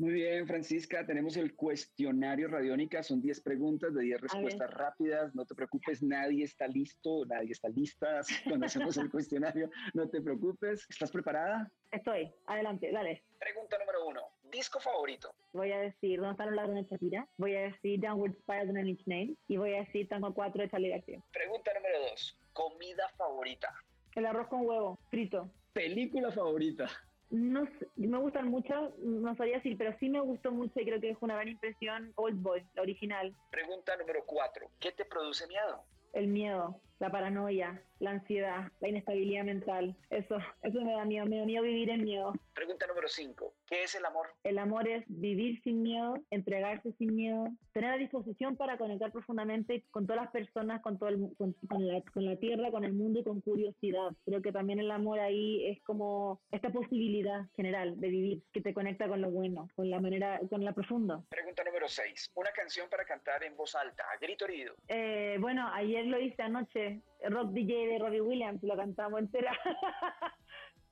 Muy 0.00 0.12
bien, 0.12 0.46
Francisca, 0.46 1.04
tenemos 1.04 1.36
el 1.36 1.56
cuestionario 1.56 2.46
Radiónica, 2.46 3.02
son 3.02 3.20
10 3.20 3.40
preguntas 3.40 3.92
de 3.92 4.02
10 4.02 4.20
respuestas 4.20 4.70
rápidas, 4.70 5.34
no 5.34 5.44
te 5.44 5.56
preocupes, 5.56 6.04
nadie 6.04 6.44
está 6.44 6.68
listo, 6.68 7.26
nadie 7.26 7.50
está 7.50 7.68
lista 7.68 8.20
cuando 8.44 8.66
hacemos 8.66 8.96
el 8.96 9.10
cuestionario, 9.10 9.68
no 9.94 10.08
te 10.08 10.20
preocupes. 10.20 10.86
¿Estás 10.88 11.10
preparada? 11.10 11.68
Estoy, 11.90 12.32
adelante, 12.46 12.92
dale. 12.92 13.24
Pregunta 13.40 13.76
número 13.76 14.06
uno, 14.06 14.20
disco 14.44 14.78
favorito. 14.78 15.34
Voy 15.52 15.72
a 15.72 15.80
decir 15.80 16.20
¿Dónde 16.20 16.30
están 16.30 16.46
los 16.46 16.54
ladrones 16.54 16.88
de 16.88 16.94
Shakira? 16.94 17.28
Voy 17.36 17.56
a 17.56 17.62
decir 17.62 17.98
Downward 17.98 18.34
Spiral 18.34 18.68
de 18.68 18.72
Nine 18.74 18.90
Inch 18.90 19.38
y 19.48 19.56
voy 19.56 19.74
a 19.74 19.80
decir 19.80 20.08
Tango 20.08 20.32
4 20.32 20.62
de 20.62 20.70
Charlie 20.70 20.90
García. 20.90 21.20
Pregunta 21.32 21.72
número 21.74 22.02
dos, 22.08 22.38
comida 22.52 23.08
favorita. 23.16 23.74
El 24.14 24.26
arroz 24.26 24.46
con 24.46 24.64
huevo, 24.64 25.00
frito. 25.10 25.50
Película 25.72 26.30
favorita. 26.30 26.88
No 27.30 27.68
me 27.96 28.18
gustan 28.18 28.48
mucho, 28.48 28.94
no 28.98 29.36
sabría 29.36 29.56
decir, 29.56 29.76
pero 29.76 29.94
sí 29.98 30.08
me 30.08 30.20
gustó 30.20 30.50
mucho 30.50 30.80
y 30.80 30.84
creo 30.86 31.00
que 31.00 31.10
es 31.10 31.18
una 31.20 31.34
gran 31.34 31.48
impresión 31.48 32.12
Old 32.16 32.40
Boy, 32.40 32.66
la 32.74 32.82
original. 32.82 33.34
Pregunta 33.50 33.96
número 33.96 34.24
cuatro, 34.24 34.70
¿qué 34.80 34.92
te 34.92 35.04
produce 35.04 35.46
miedo? 35.46 35.84
El 36.14 36.28
miedo, 36.28 36.80
la 36.98 37.10
paranoia, 37.10 37.82
la 38.00 38.10
ansiedad, 38.10 38.70
la 38.80 38.88
inestabilidad 38.88 39.44
mental. 39.44 39.96
Eso, 40.10 40.38
eso 40.62 40.80
me 40.80 40.92
da 40.92 41.04
miedo, 41.04 41.26
me 41.26 41.38
da 41.38 41.44
miedo 41.44 41.62
vivir 41.62 41.90
en 41.90 42.04
miedo. 42.04 42.32
Pregunta 42.54 42.86
número 42.86 43.08
cinco, 43.08 43.54
¿qué 43.66 43.84
es 43.84 43.94
el 43.94 44.04
amor? 44.04 44.28
El 44.42 44.58
amor 44.58 44.88
es 44.88 45.04
vivir 45.08 45.60
sin 45.62 45.82
miedo, 45.82 46.18
entregarse 46.30 46.92
sin 46.92 47.14
miedo, 47.14 47.48
tener 47.72 47.90
la 47.90 47.96
disposición 47.96 48.56
para 48.56 48.78
conectar 48.78 49.12
profundamente 49.12 49.84
con 49.90 50.06
todas 50.06 50.22
las 50.22 50.32
personas, 50.32 50.80
con, 50.82 50.98
todo 50.98 51.08
el, 51.08 51.30
con, 51.36 51.52
con 51.68 51.86
la, 51.86 52.00
con 52.12 52.24
la 52.24 52.36
tierra, 52.36 52.70
con 52.70 52.84
el 52.84 52.92
mundo 52.92 53.20
y 53.20 53.24
con 53.24 53.40
curiosidad. 53.40 54.10
Creo 54.24 54.42
que 54.42 54.52
también 54.52 54.80
el 54.80 54.90
amor 54.90 55.20
ahí 55.20 55.66
es 55.66 55.80
como 55.82 56.40
esta 56.50 56.70
posibilidad 56.70 57.46
general 57.56 58.00
de 58.00 58.08
vivir 58.08 58.42
que 58.52 58.60
te 58.60 58.74
conecta 58.74 59.08
con 59.08 59.20
lo 59.20 59.30
bueno, 59.30 59.68
con 59.76 59.90
la 59.90 60.00
manera, 60.00 60.40
con 60.50 60.64
la 60.64 60.72
profunda. 60.72 61.22
Pregunta 61.28 61.62
número 61.64 61.88
seis, 61.88 62.30
una 62.34 62.50
canción 62.50 62.88
para 62.90 63.04
cantar 63.04 63.44
en 63.44 63.56
voz 63.56 63.74
alta, 63.74 64.04
a 64.12 64.18
grito 64.18 64.44
herido. 64.46 64.74
Eh, 64.88 65.36
bueno, 65.40 65.68
ayer 65.72 66.06
lo 66.06 66.18
hice 66.18 66.42
anoche, 66.42 66.87
Rock 67.28 67.50
DJ 67.52 67.86
de 67.88 67.98
Robbie 67.98 68.20
Williams, 68.20 68.62
lo 68.62 68.76
cantamos 68.76 69.20
entera. 69.20 69.52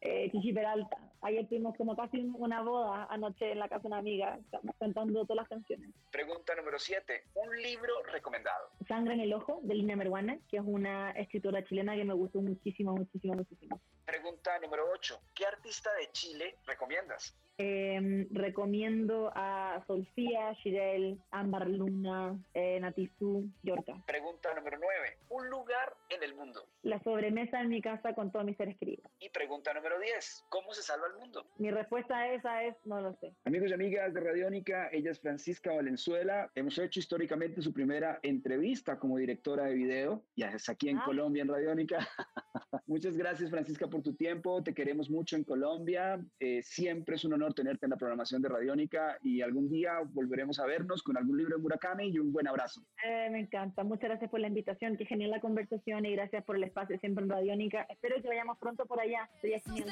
eh, 0.00 0.30
Chichi 0.30 0.52
Peralta. 0.52 0.96
Ayer 1.22 1.48
tuvimos 1.48 1.76
como 1.76 1.96
casi 1.96 2.18
una 2.36 2.62
boda 2.62 3.06
anoche 3.10 3.52
en 3.52 3.58
la 3.58 3.68
casa 3.68 3.82
de 3.82 3.88
una 3.88 3.98
amiga, 3.98 4.36
estamos 4.36 4.76
cantando 4.78 5.24
todas 5.24 5.42
las 5.42 5.48
canciones. 5.48 5.90
Pregunta 6.12 6.54
número 6.54 6.78
siete, 6.78 7.24
un 7.34 7.56
libro 7.62 7.92
recomendado. 8.12 8.70
Sangre 8.86 9.14
en 9.14 9.20
el 9.20 9.32
ojo 9.32 9.60
de 9.62 9.74
Lina 9.74 9.96
Meruana, 9.96 10.38
que 10.48 10.58
es 10.58 10.62
una 10.64 11.10
escritora 11.12 11.64
chilena 11.64 11.96
que 11.96 12.04
me 12.04 12.14
gustó 12.14 12.40
muchísimo, 12.40 12.94
muchísimo, 12.94 13.34
muchísimo. 13.34 13.80
Pregunta 14.04 14.58
número 14.60 14.84
ocho, 14.92 15.20
¿qué 15.34 15.46
artista 15.46 15.92
de 15.94 16.10
Chile 16.12 16.56
recomiendas? 16.66 17.34
Eh, 17.58 18.26
recomiendo 18.32 19.32
a 19.34 19.82
Sofía, 19.86 20.52
Shirel, 20.62 21.18
Ámbar 21.30 21.66
Luna, 21.68 22.38
eh, 22.52 22.78
Natizú, 22.80 23.48
Yorka. 23.62 23.94
Pregunta 24.06 24.54
número 24.54 24.76
nueve, 24.78 25.16
un 25.30 25.48
lugar 25.48 25.94
en 26.10 26.22
el 26.22 26.34
mundo. 26.34 26.66
La 26.82 27.02
sobremesa 27.02 27.60
en 27.62 27.70
mi 27.70 27.80
casa 27.80 28.14
con 28.14 28.30
todos 28.30 28.44
mis 28.44 28.58
seres 28.58 28.76
queridos. 28.76 29.10
Y 29.20 29.30
pregunta 29.30 29.72
número 29.72 29.98
diez, 29.98 30.44
¿cómo 30.50 30.72
se 30.74 30.82
salva 30.82 31.06
el 31.06 31.18
mundo? 31.18 31.46
Mi 31.56 31.70
respuesta 31.70 32.18
a 32.18 32.32
esa 32.34 32.62
es, 32.64 32.76
no 32.84 33.00
lo 33.00 33.14
sé. 33.20 33.32
Amigos 33.46 33.70
y 33.70 33.72
amigas 33.74 34.12
de 34.12 34.20
Radiónica, 34.20 34.90
ella 34.92 35.10
es 35.10 35.20
Francisca 35.20 35.72
Valenzuela. 35.72 36.50
Hemos 36.54 36.76
hecho 36.78 37.00
históricamente 37.00 37.62
su 37.62 37.72
primera 37.72 38.20
entrevista 38.22 38.98
como 38.98 39.16
directora 39.16 39.64
de 39.64 39.74
video, 39.74 40.22
ya 40.36 40.50
es 40.50 40.68
aquí 40.68 40.90
en 40.90 40.98
Ah. 40.98 41.04
Colombia, 41.06 41.40
en 41.42 41.48
Radiónica. 41.48 41.98
Muchas 42.86 43.16
gracias, 43.16 43.50
Francisca, 43.50 43.88
por 43.88 44.02
tu 44.02 44.14
tiempo. 44.14 44.62
Te 44.62 44.74
queremos 44.74 45.08
mucho 45.10 45.36
en 45.36 45.44
Colombia. 45.44 46.20
Eh, 46.38 46.62
siempre 46.62 47.16
es 47.16 47.24
un 47.24 47.32
honor 47.32 47.45
tenerte 47.54 47.86
en 47.86 47.90
la 47.90 47.96
programación 47.96 48.42
de 48.42 48.48
Radiónica 48.48 49.18
y 49.22 49.42
algún 49.42 49.68
día 49.68 50.00
volveremos 50.12 50.58
a 50.58 50.66
vernos 50.66 51.02
con 51.02 51.16
algún 51.16 51.36
libro 51.36 51.56
de 51.56 51.62
Murakami 51.62 52.08
y 52.08 52.18
un 52.18 52.32
buen 52.32 52.48
abrazo. 52.48 52.82
Eh, 53.04 53.28
me 53.30 53.40
encanta. 53.40 53.84
Muchas 53.84 54.10
gracias 54.10 54.30
por 54.30 54.40
la 54.40 54.48
invitación. 54.48 54.96
Qué 54.96 55.06
genial 55.06 55.30
la 55.30 55.40
conversación 55.40 56.04
y 56.06 56.12
gracias 56.12 56.44
por 56.44 56.56
el 56.56 56.64
espacio 56.64 56.98
siempre 56.98 57.24
en 57.24 57.30
Radiónica. 57.30 57.86
Espero 57.88 58.20
que 58.20 58.28
vayamos 58.28 58.58
pronto 58.58 58.86
por 58.86 59.00
allá. 59.00 59.28
Sería 59.40 59.60
genial. 59.60 59.88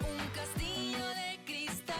Un 0.00 0.30
castillo 0.34 1.06
de 1.08 1.44
cristal. 1.44 1.96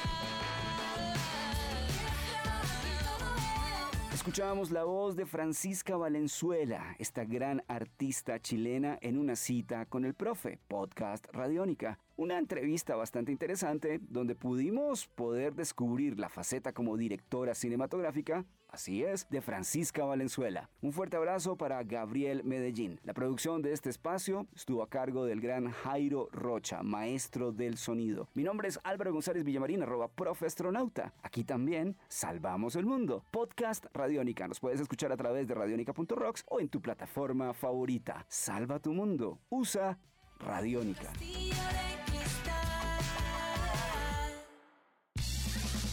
Escuchábamos 4.13 4.71
la 4.71 4.85
voz 4.85 5.17
de 5.17 5.27
Francisca 5.27 5.97
Valenzuela, 5.97 6.97
esta 6.99 7.25
gran 7.25 7.63
artista 7.69 8.41
chilena, 8.41 8.99
en 9.01 9.17
una 9.17 9.37
cita 9.37 9.87
con 9.87 10.05
el 10.05 10.15
profe, 10.15 10.59
podcast 10.69 11.25
Radiónica. 11.33 11.99
Una 12.21 12.37
entrevista 12.37 12.97
bastante 12.97 13.31
interesante 13.31 14.01
donde 14.09 14.35
pudimos 14.35 15.07
poder 15.07 15.55
descubrir 15.55 16.19
la 16.19 16.29
faceta 16.29 16.73
como 16.73 16.97
directora 16.97 17.55
cinematográfica, 17.55 18.45
así 18.67 19.05
es, 19.05 19.29
de 19.31 19.41
Francisca 19.41 20.05
Valenzuela. 20.05 20.69
Un 20.83 20.93
fuerte 20.93 21.17
abrazo 21.17 21.55
para 21.55 21.81
Gabriel 21.85 22.43
Medellín. 22.43 22.99
La 23.05 23.15
producción 23.15 23.63
de 23.63 23.73
este 23.73 23.89
espacio 23.89 24.49
estuvo 24.53 24.83
a 24.83 24.89
cargo 24.89 25.27
del 25.27 25.41
gran 25.41 25.71
Jairo 25.71 26.29
Rocha, 26.33 26.83
maestro 26.83 27.53
del 27.53 27.77
sonido. 27.77 28.29
Mi 28.35 28.43
nombre 28.43 28.67
es 28.67 28.81
Álvaro 28.83 29.13
González 29.13 29.45
Villamarín, 29.45 29.85
arroba 29.85 30.09
profastronauta. 30.09 31.15
Aquí 31.23 31.45
también 31.45 31.97
salvamos 32.09 32.75
el 32.75 32.85
mundo. 32.85 33.23
Podcast 33.31 33.87
Radiónica. 33.95 34.49
Nos 34.49 34.59
puedes 34.59 34.81
escuchar 34.81 35.13
a 35.13 35.17
través 35.17 35.47
de 35.47 35.55
radionica.rocks 35.55 36.47
o 36.49 36.59
en 36.59 36.69
tu 36.69 36.83
plataforma 36.83 37.55
favorita. 37.55 38.27
Salva 38.29 38.81
tu 38.81 38.93
mundo. 38.93 39.39
Usa 39.51 40.01
Radiónica. 40.41 41.13